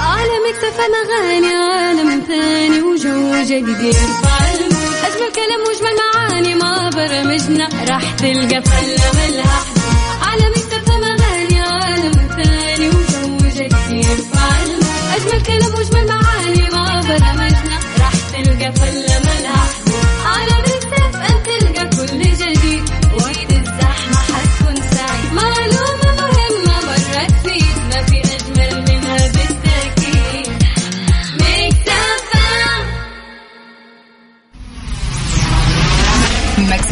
[0.00, 4.27] عالم اكتفى اغاني عالم ثاني وجو جديد.
[7.28, 14.20] ما برمجنا راح تلقى فلة ملها حدود عالم اكتفى اغاني عالم ثاني وجو جديد
[14.62, 14.84] المود
[15.16, 19.07] أجمل كلام وأجمل معاني ما برمجنا راح تلقى فلة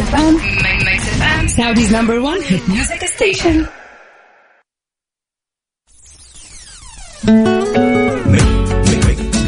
[0.06, 0.84] Mix FM.
[0.84, 1.48] Mix FM.
[1.50, 3.66] Saudi's number one hit music station.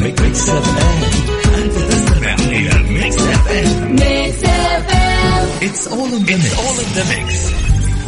[0.02, 2.36] Mix FM تستمع
[2.90, 4.88] Mix F Mix F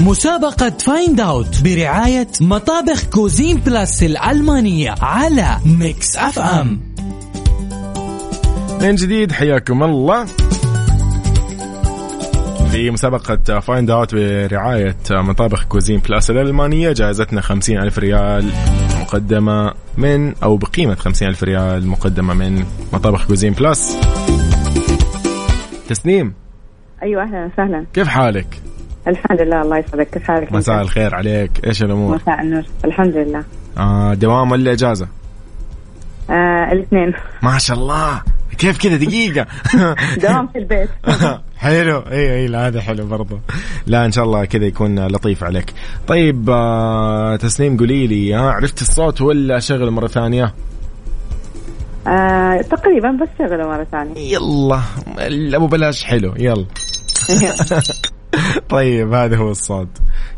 [0.01, 6.81] مسابقة Find Out برعاية مطابخ Cuisine Plus الألمانية على Mix FM
[8.81, 10.27] من جديد حياكم الله
[12.71, 18.51] في مسابقة Find Out برعاية مطابخ Cuisine Plus الألمانية جائزتنا خمسين ألف ريال
[19.01, 23.99] مقدمة من أو بقيمة خمسين ألف ريال مقدمة من مطابخ Cuisine Plus
[25.89, 26.35] تسنيم.
[27.03, 27.85] أيوه أهلا وسهلا.
[27.93, 28.61] كيف حالك؟
[29.09, 30.11] الحمد لله الله يسعدك.
[30.11, 31.51] كيف حالك؟ مساء الخير عليك.
[31.67, 32.63] إيش الأمور؟ مساء النور.
[32.85, 33.45] الحمد لله.
[33.79, 35.09] آه دوام ولا إجازة؟
[36.31, 37.13] آه الاثنين.
[37.43, 38.23] ما شاء الله.
[38.61, 39.47] كيف كذا؟ دقيقة.
[40.23, 40.89] دوام في البيت.
[41.57, 41.99] حلو.
[41.99, 43.41] اي اي لا هذا حلو برضه
[43.87, 45.73] لا إن شاء الله كذا يكون لطيف عليك.
[46.09, 50.55] طيب آه تسنيم قولي لي ها عرفت الصوت ولا شغل مرة ثانية؟
[52.07, 54.35] آه تقريبا بس شغله مرة ثانية.
[54.35, 54.81] يلا
[55.57, 56.67] أبو بلاش حلو يلا.
[58.69, 59.89] طيب هذا هو الصوت.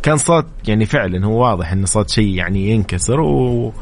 [0.02, 3.72] كان صوت يعني فعلا هو واضح إنه صوت شيء يعني ينكسر و...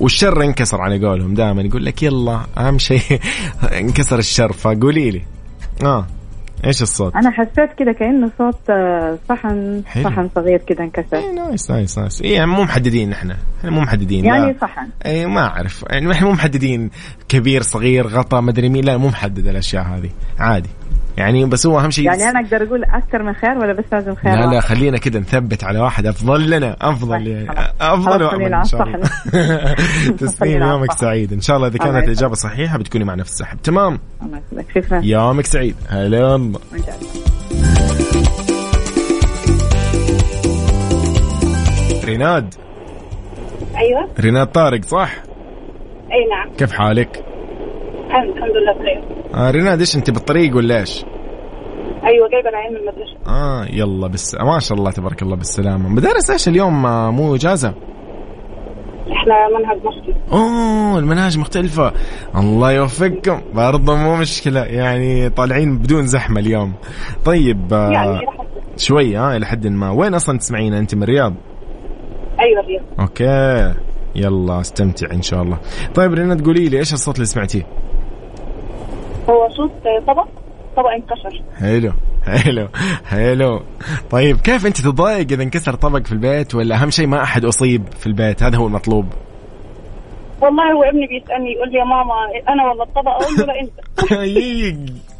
[0.00, 3.20] والشر انكسر على قولهم دائما يقول لك يلا أهم شيء
[3.80, 5.22] انكسر الشر فقولي لي.
[5.84, 6.06] آه
[6.64, 10.04] إيش الصوت؟ أنا حسيت كذا كأنه صوت آه، صحن حلو.
[10.04, 11.32] صحن صغير كذا انكسر.
[11.32, 13.36] nice nice nice إيه مو محددين إحنا.
[13.58, 14.58] إحنا مو محددين يعني لا.
[14.60, 14.88] صحن.
[15.06, 15.84] اي ما أعرف.
[15.90, 16.90] يعني إحنا مو محددين
[17.28, 18.84] كبير صغير غطا مدري مين.
[18.84, 20.10] لا مو محدد الأشياء هذه.
[20.38, 20.68] عادي.
[21.18, 24.14] يعني بس هو أهم شيء يعني أنا أقدر أقول أكثر من خير ولا بس لازم
[24.14, 26.06] خير؟ لا لا؟ خلينا كذا نثبت على واحد.
[26.06, 29.08] أفضل لنا أفضل يعني أفضل خلينا إن شاء الله.
[30.20, 30.92] تسليم يومك.
[30.92, 31.32] سعيد.
[31.32, 32.04] إن شاء الله إذا كانت.
[32.04, 33.62] الإجابة صحيحة بتكوني معنا في السحب.
[33.62, 35.00] تمام؟ الله يسعدك شكرا.
[35.04, 35.74] يومك سعيد.
[35.88, 36.60] هلا والله
[42.04, 42.54] ريناد.
[43.76, 44.08] أيوه.
[44.20, 45.14] ريناد طارق صح؟
[46.12, 46.56] أي نعم.
[46.56, 47.24] كيف حالك؟
[48.18, 49.02] الحمد الحمد لله بخير.
[49.34, 51.04] آه ريناد إيش انت بالطريق ولا إيش؟
[52.04, 53.16] أيوه جايبه العيال من المدرسة.
[53.26, 55.88] آه يلا بس ما شاء الله تبارك الله بالسلامة.
[55.88, 57.74] مدارس إيش اليوم؟ آه، مو إجازة؟
[59.12, 61.92] إحنا منهج مسلم أوه المناهج مختلفة.
[62.36, 63.40] الله يوفقكم.
[63.54, 66.72] برضه مو مشكلة يعني طالعين بدون زحمة اليوم.
[67.24, 68.20] طيب آه، يعني
[68.76, 69.90] شوي ها إلى حد ما.
[69.90, 71.34] وين أصلا تسمعين؟ أنت من الرياض؟
[72.40, 73.74] أيوه اليوم أوكي.
[74.16, 75.58] يلا أستمتع إن شاء الله.
[75.94, 77.66] طيب رينا تقولي لي إيش الصوت اللي سمعتيه؟
[79.58, 79.72] صوت
[80.06, 80.26] طبق
[80.76, 81.42] طبق انكسر.
[81.60, 81.92] حلو
[82.26, 82.68] حلو
[83.04, 83.60] حلو.
[84.10, 87.82] طيب كيف أنت تضايق إذا انكسر طبق في البيت؟ ولا أهم شيء ما أحد أصيب
[87.92, 89.06] في البيت هذا هو المطلوب؟
[90.40, 92.14] والله هو ابني بيسألني يقول لي يا ماما
[92.48, 93.72] أنا ولا الطبق أقول له لا انت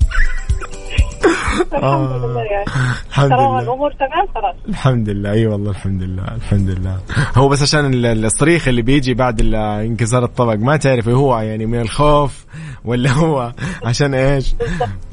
[1.74, 2.42] الحمد لله.
[2.42, 2.64] يعني
[3.08, 3.58] الحمد ترى لله.
[3.58, 4.54] الأمور تمام خلاص.
[4.68, 5.30] الحمد لله.
[5.32, 6.22] أي والله الحمد لله.
[6.36, 6.98] الحمد لله.
[7.36, 11.80] هو بس عشان ال- الصريخ اللي بيجي بعد انكسار الطبق ما تعرف هو يعني من
[11.80, 12.44] الخوف
[12.84, 13.52] ولا هو
[13.84, 14.54] عشان إيش.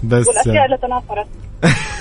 [0.03, 1.27] بس والأشياء اللي تناثرت.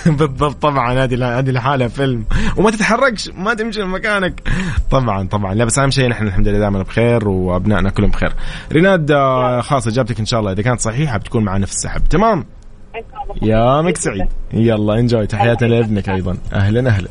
[0.18, 0.62] بالضبط.
[0.62, 2.24] طبعا هذه هذه لحالها فيلم.
[2.56, 3.28] وما تتحركش.
[3.34, 4.42] ما تمشي من مكانك.
[4.90, 5.54] طبعا طبعا.
[5.54, 8.32] لا بس أهم شيء نحن الحمد لله دائما بخير وأبنائنا كلهم بخير.
[8.72, 12.02] ريناد آه، خلاص إجابتك إن شاء الله إذا كانت صحيحة بتكون معنا في السحب.
[12.10, 12.44] تمام؟
[13.42, 14.26] يا مك سعيد.
[14.52, 16.36] يلا انجوي تحياتي لابنك أيضا.
[16.52, 17.08] أهلا أهلا.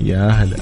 [0.00, 0.56] يا هلا.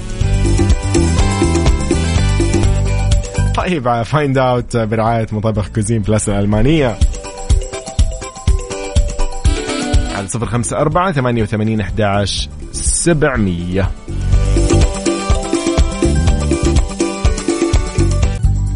[3.55, 6.97] طيب Find Out برعاية مطبخ Cuisine Plus الألمانية.
[10.15, 12.25] على صفر خمسة أربعة ثمانية وثمانين أحد
[12.71, 13.91] سبعمية.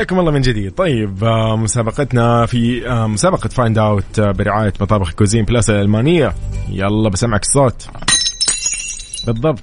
[0.00, 0.74] حياكم الله من جديد.
[0.74, 6.34] طيب آه، مسابقتنا في آه، مسابقة Find Out برعاية مطابخ Cuisine Plus الألمانية.
[6.68, 7.88] يلا بسمعك الصوت.
[9.26, 9.62] بالضبط.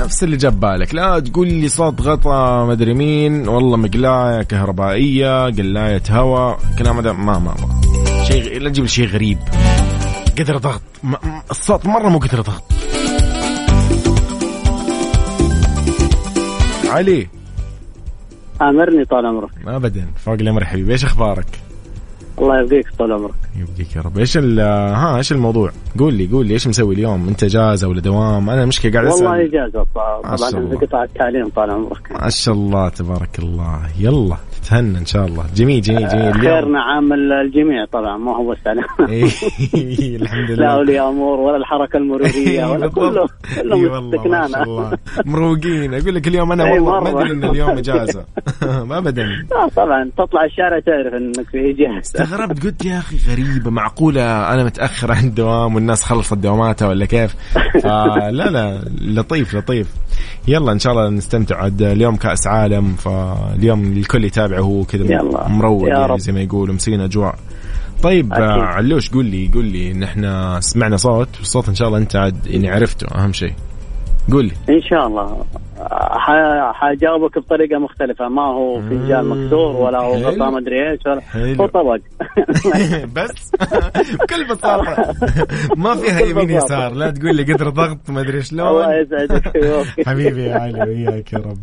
[0.00, 0.94] نفس اللي جاب بالك.
[0.94, 3.48] لا تقول لي صوت غطا مدري مين.
[3.48, 6.58] والله مقلاية كهربائية قلاية هواء.
[6.78, 8.24] كلام هذا ما ما ما.
[8.24, 9.38] شيء لا تجيب شيء غريب.
[10.38, 10.82] قدر ضغط.
[11.50, 12.62] الصوت مرة مو قدر ضغط.
[16.88, 17.28] علي.
[18.62, 19.50] آمرني طال عمرك.
[19.66, 20.06] ابدا.
[20.24, 20.92] فوق الأمر يا حبيبي.
[20.92, 21.46] إيش أخبارك؟
[22.38, 23.34] الله يبقيك طال عمرك.
[23.56, 24.18] يبقيك يا رب.
[24.18, 26.54] إيش ال- ها إيش الموضوع؟ قول لي قول لي.
[26.54, 29.26] إيش مسوي اليوم؟ أنت اجازه ولا دوام؟ أنا مشكله قاعد أسأل.
[29.26, 32.12] والله اجازه طبعا انت قطاع التعليم طال عمرك.
[32.22, 33.80] ما شاء الله تبارك الله.
[33.98, 34.36] يلا.
[34.66, 35.44] تتهنى إن شاء الله.
[35.56, 36.22] جميل جميل جميل.
[36.22, 41.40] اليوم خيرنا عام الجميع طبعا ما هو بس أنا إيه، الحمد لا لله اولياء أمور
[41.40, 42.94] ولا الحركة المرورية ولا بالضبط.
[42.94, 43.26] كله
[43.62, 44.98] كله ما استكنانا.
[45.24, 45.94] مروقين.
[45.94, 47.10] أقول لك اليوم أنا والله ما.
[47.20, 48.24] أدري إن اليوم إجازة.
[48.98, 49.26] ابدا.
[49.52, 50.10] آه طبعا.
[50.18, 51.98] تطلع الشارع تعرف إنك في إجازة.
[52.00, 52.64] استغربت.
[52.64, 57.34] قلت يا أخي غريبه معقولة أنا متأخر عن الدوام والناس خلصت دواماتها ولا كيف؟
[57.82, 59.88] فلا لا لطيف لطيف.
[60.48, 61.56] يلا إن شاء الله نستمتع.
[61.56, 65.22] عاد اليوم كأس عالم فاليوم الكل هو كذا.
[65.48, 66.18] مروق يعني.
[66.18, 67.34] زي ما يقولوا مسكين أجواء
[68.02, 68.44] طيب أكيد.
[68.44, 72.16] آه، علوش قول لي قول لي ان إحنا سمعنا صوت والصوت إن شاء الله أنت
[72.16, 73.52] عاد يعني عرفته أهم شيء
[74.32, 75.44] قول لي إن شاء الله.
[76.72, 78.28] حجاوبك بطريقة مختلفة.
[78.28, 80.14] ما هو فنجان مكسور ولا هو.
[80.14, 81.54] غطاء مدري إيش ولا حلو.
[81.62, 81.96] هو طبق.
[83.16, 83.52] بس؟
[84.20, 85.14] بكل بساطة.
[85.76, 86.50] ما فيها يمين.
[86.50, 86.92] يسار.
[86.92, 88.68] لا تقول لي قدر ضغط ما أدري شلون.
[88.68, 89.52] الله يسعدك.
[90.08, 91.58] حبيبي يا علي وياك يا رب.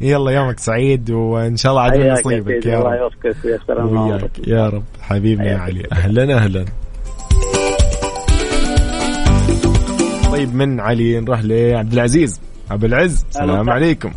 [0.00, 2.66] يلا يومك سعيد وإن شاء الله عاد يا نصيبك.
[2.66, 3.00] يا الله رب.
[3.00, 4.20] يوفقك ويستر أمورك.
[4.22, 4.84] وياك يا رب.
[5.00, 5.82] حبيبي يا علي.
[5.92, 6.64] أهلا أهلا.
[10.32, 12.40] طيب من علي نروح لعبد العزيز.
[12.70, 14.10] ابو العز السلام عليكم.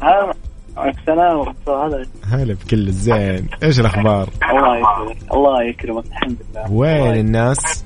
[0.78, 2.06] السلام ورحمة الله.
[2.32, 3.48] هلا بكل الزين.
[3.64, 5.34] إيش الأخبار؟ الله يكرمك.
[5.34, 6.06] الله يكرمك.
[6.06, 6.72] الحمد لله.
[6.72, 7.86] وين الناس؟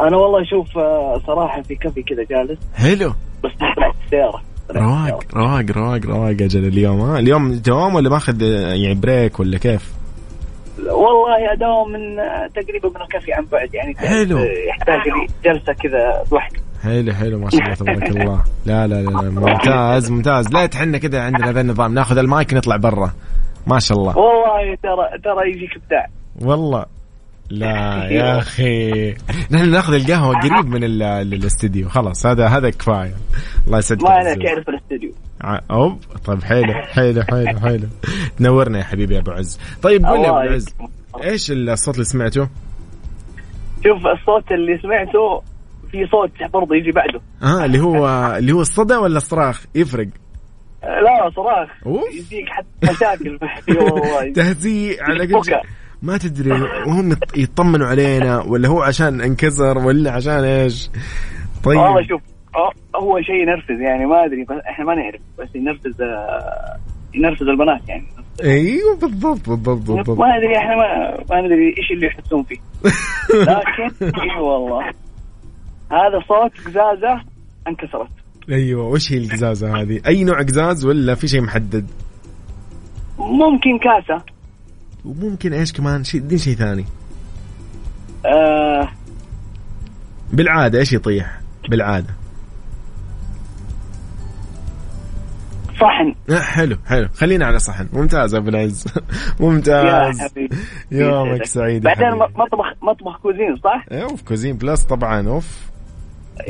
[0.00, 2.58] أنا والله أشوف آه، صراحة في كافي كذا جالس.
[2.74, 3.14] حلو.
[3.44, 4.42] بس طلعت السيارة.
[4.70, 9.92] رواق رواق رواق رواق أجل اليوم ها؟ اليوم دوام ولا ماخذ يعني break ولا كيف؟
[10.78, 13.74] والله أداوم من آه، تقريبا من الكافي عن بعد.
[13.74, 14.38] يعني حلو.
[14.68, 16.60] يحتاج لي جلسة كذا لوحدي.
[16.82, 18.44] حلو حلو ما شاء الله تبارك الله.
[18.66, 20.48] لا لا لا لا، ممتاز ممتاز.
[20.52, 21.94] لا تحنا كذا عندنا هذا النظام.
[21.94, 23.12] ناخذ المايك نطلع برا.
[23.66, 24.18] ما شاء الله.
[24.18, 26.06] والله ترى ترى يجيك ابداع.
[26.40, 26.84] والله.
[27.50, 29.10] لا يا أخي.
[29.50, 31.88] نحن ناخذ القهوة قريب من ال- ال- الاستديو.
[31.88, 33.14] خلاص هذا هذا كفاية.
[33.66, 34.02] الله يسعدك.
[34.02, 34.44] ما عليك عزيز.
[34.44, 35.12] يعرف الاستديو.
[35.70, 37.86] اوب طيب حلو حلو حلو حلو
[38.38, 39.58] تنورنا يا حبيبي يا أبو عز.
[39.82, 40.74] طيب قول لي أبو عز
[41.24, 42.48] إيش الصوت اللي سمعته؟
[43.84, 45.42] شوف الصوت اللي سمعته
[45.92, 47.20] في صوت برضه يجي بعده.
[47.42, 48.06] آه اللي هو
[48.38, 50.08] اللي هو الصدى ولا الصراخ؟ يفرق.
[50.82, 51.68] لا صراخ.
[52.14, 53.38] يديك حتى مشاكل.
[53.84, 54.32] والله.
[54.36, 55.60] تهزيء على قد.
[56.02, 56.52] ما تدري
[56.86, 60.90] وهم يط- يطمنوا علينا ولا هو عشان انكسر ولا عشان إيش؟
[61.66, 62.20] والله طيب شوف
[62.56, 66.76] آه، هو شيء ينرفز يعني ما أدري بس إحنا ما نعرف بس ينرفز آه،
[67.14, 68.04] ينرفز البنات يعني.
[68.42, 70.18] أيوه بالضبط بالضبط بالضبط.
[70.18, 72.56] ما أدري إحنا ما, ما ندري إيش اللي يحسون فيه.
[73.34, 74.90] لكن إي والله.
[75.92, 77.22] هذا صوت قزازه
[77.68, 78.08] انكسرت.
[78.50, 81.86] أيوه وش هي القزازه هذه؟ أي نوع قزاز ولا في شيء محدد؟
[83.18, 84.24] ممكن كاسة.
[85.04, 86.84] وممكن إيش كمان؟ شيء دين شيء ثاني.
[88.26, 88.88] آه
[90.32, 91.40] بالعادة إيش يطيح؟
[91.70, 92.14] بالعادة.
[95.80, 96.14] صحن.
[96.30, 97.08] آه، حلو حلو.
[97.14, 97.88] خلينا على صحن.
[97.92, 98.84] ممتاز أبو العز.
[98.88, 100.56] يا ممتاز حبيبي.
[100.90, 102.18] يومك سعيد يا بعدين.
[102.18, 105.69] مطبخ مطبخ Cuisine صح؟ أوف Cuisine Plus طبعا أوف.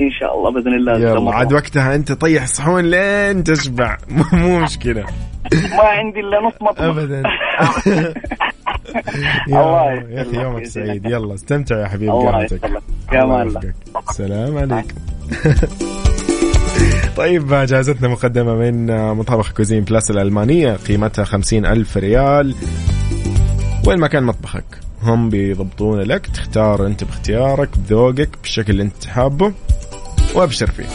[0.01, 3.97] إن شاء الله بإذن الله يلا عاد وقتها أنت طيح صحون لين تشبع.
[4.33, 5.05] مو مشكلة.
[5.53, 7.23] ما عندي إلا نص مطبخ ابدا.
[9.49, 10.37] الله يا أخي.
[10.37, 11.07] يومك سعيد.
[11.07, 12.13] يلا استمتع يا حبيبي
[12.45, 12.83] يسلمك.
[13.13, 13.61] يا الله أمان الله.
[13.65, 14.13] يوفقك.
[14.13, 14.97] سلام عليكم.
[17.17, 20.73] طيب جائزتنا مقدمة من مطابخ Cuisine Plus الألمانية.
[20.73, 22.55] قيمتها خمسين ألف ريال.
[23.87, 24.65] وين ما كان مطبخك.
[25.03, 26.27] هم بيضبطون لك.
[26.27, 29.53] تختار أنت باختيارك بذوقك بالشكل اللي أنت حابه.
[30.35, 30.87] وأبشر فيه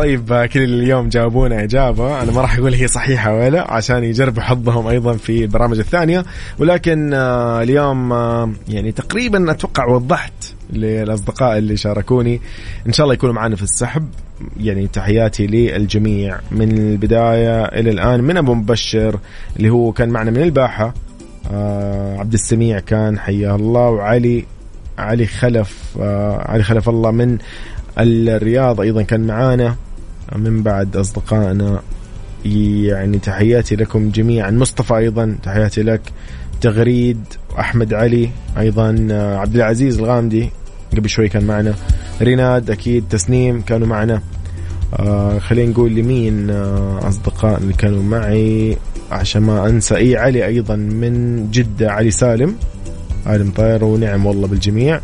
[0.00, 2.22] طيب كل اليوم جاوبونا إجابة.
[2.22, 6.24] أنا ما راح أقول هي صحيحة ولا عشان يجربوا حظهم أيضا في البرامج الثانية.
[6.58, 10.32] ولكن آه، اليوم آه، يعني تقريبا أتوقع وضحت
[10.72, 12.40] للأصدقاء اللي شاركوني.
[12.86, 14.08] إن شاء الله يكونوا معنا في السحب.
[14.60, 18.20] يعني تحياتي للجميع من البداية إلى الآن.
[18.20, 19.18] من أبو مبشر
[19.56, 20.94] اللي هو كان معنا من الباحة.
[21.52, 23.88] آه عبد السميع كان حياه الله.
[23.90, 24.44] وعلي
[25.00, 27.38] علي خلف آه علي خلف الله من
[27.98, 29.76] الرياض أيضا كان معانا.
[30.36, 31.82] من بعد أصدقائنا
[32.44, 34.50] يعني تحياتي لكم جميعا.
[34.50, 36.00] مصطفى أيضا تحياتي لك.
[36.60, 37.24] تغريد
[37.56, 40.50] واحمد علي أيضا آه، عبد العزيز الغامدي
[40.96, 41.74] قبل شوي كان معنا.
[42.22, 44.22] ريناد أكيد تسنيم كانوا معنا.
[44.98, 48.76] آه خلينا نقول لمين آه أصدقاء اللي كانوا معي.
[49.10, 52.56] عشان ما أنسى إي علي أيضا من جدة علي سالم.
[53.26, 55.00] علي مطير ونعم والله بالجميع.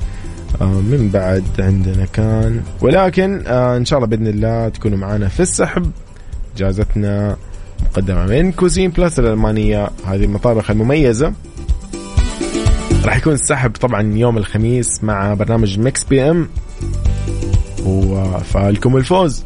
[0.61, 5.41] آه من بعد عندنا كان ولكن آه إن شاء الله بإذن الله تكونوا معنا في
[5.41, 5.91] السحب.
[6.57, 7.37] جائزتنا
[7.85, 11.33] مقدمة من Cuisine Plus الألمانية هذه المطابخ المميزة.
[13.05, 16.49] راح يكون السحب طبعا يوم الخميس مع برنامج Mix PM
[17.87, 19.45] وفالكم الفوز.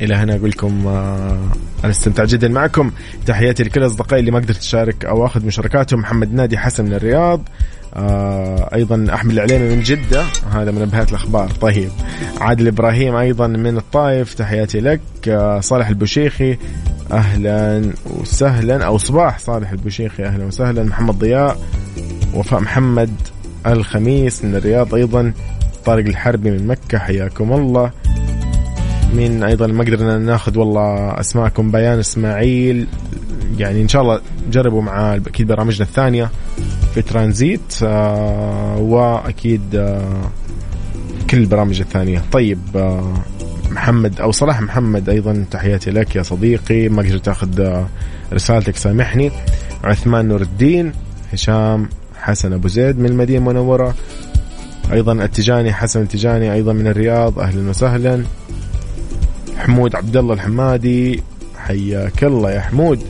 [0.00, 1.38] إلى هنا أقول لكم آه
[1.84, 2.90] أنا استمتع جدا معكم.
[3.26, 6.00] تحياتي لكل أصدقائي اللي ما قدرت أشارك أو أخذ مشاركاتهم.
[6.00, 7.48] محمد نادي حسن من الرياض.
[7.94, 10.24] آه أيضا أحمد العليمي من جدة.
[10.52, 11.50] هذا من نبهات الأخبار.
[11.50, 11.90] طيب.
[12.40, 15.00] عادل إبراهيم أيضا من الطايف تحياتي لك.
[15.28, 16.58] آه صالح البوشيخي
[17.12, 17.90] أهلا
[18.20, 20.82] وسهلا أو صباح صالح البوشيخي أهلا وسهلا.
[20.82, 21.58] محمد ضياء
[22.34, 23.10] وفاء محمد
[23.66, 25.32] الخميس من الرياض أيضا.
[25.84, 27.90] طارق الحربي من مكة حياكم الله.
[29.14, 31.70] مين أيضا؟ ما قدرنا ناخذ والله أسماءكم.
[31.70, 32.86] بيان إسماعيل
[33.58, 34.20] يعني إن شاء الله
[34.50, 36.30] جربوا مع أكيد برامجنا الثانية.
[36.94, 40.30] في ترانزيت آه وأكيد آه
[41.30, 42.22] كل البرامج الثانية.
[42.32, 43.14] طيب آه
[43.70, 46.88] محمد أو صلاح محمد أيضا تحياتي لك يا صديقي.
[46.88, 47.82] ما قدرت أخذ
[48.32, 49.30] رسالتك سامحني.
[49.84, 50.92] عثمان نور الدين
[51.32, 53.94] هشام حسن أبو زيد من المدينة المنورة.
[54.92, 57.38] أيضا التجاني حسن التجاني أيضا من الرياض.
[57.38, 58.24] أهلا وسهلا.
[59.58, 61.22] حمود عبد الله الحمادي
[61.56, 63.02] حياك الله يا حمود.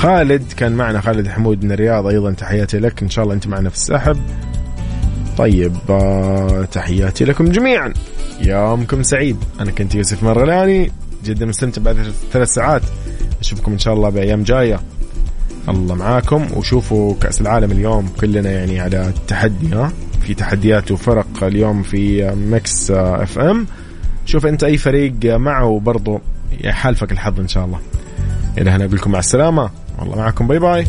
[0.00, 3.02] خالد كان معنا خالد حمود من الرياض أيضا تحياتي لك.
[3.02, 4.16] إن شاء الله أنت معنا في السحب.
[5.38, 7.92] طيب آه، تحياتي لكم جميعا.
[8.40, 9.36] يومكم سعيد.
[9.60, 10.92] أنا كنت يوسف مرغلاني
[11.24, 11.96] جدا مستمتع بعد
[12.32, 12.82] ثلاث ساعات.
[13.40, 14.80] أشوفكم إن شاء الله بأيام جاية.
[15.68, 16.46] الله معاكم.
[16.56, 22.90] وشوفوا كأس العالم اليوم كلنا يعني على التحدي ها؟ في تحديات وفرق اليوم في Mix
[22.90, 23.66] FM
[24.26, 26.20] شوف أنت أي فريق معه برضو
[26.60, 27.78] يحالفك الحظ إن شاء الله.
[28.58, 29.70] إلى هنا أقول لكم مع السلامة.
[29.98, 30.46] والله معكم.
[30.46, 30.86] باي باي.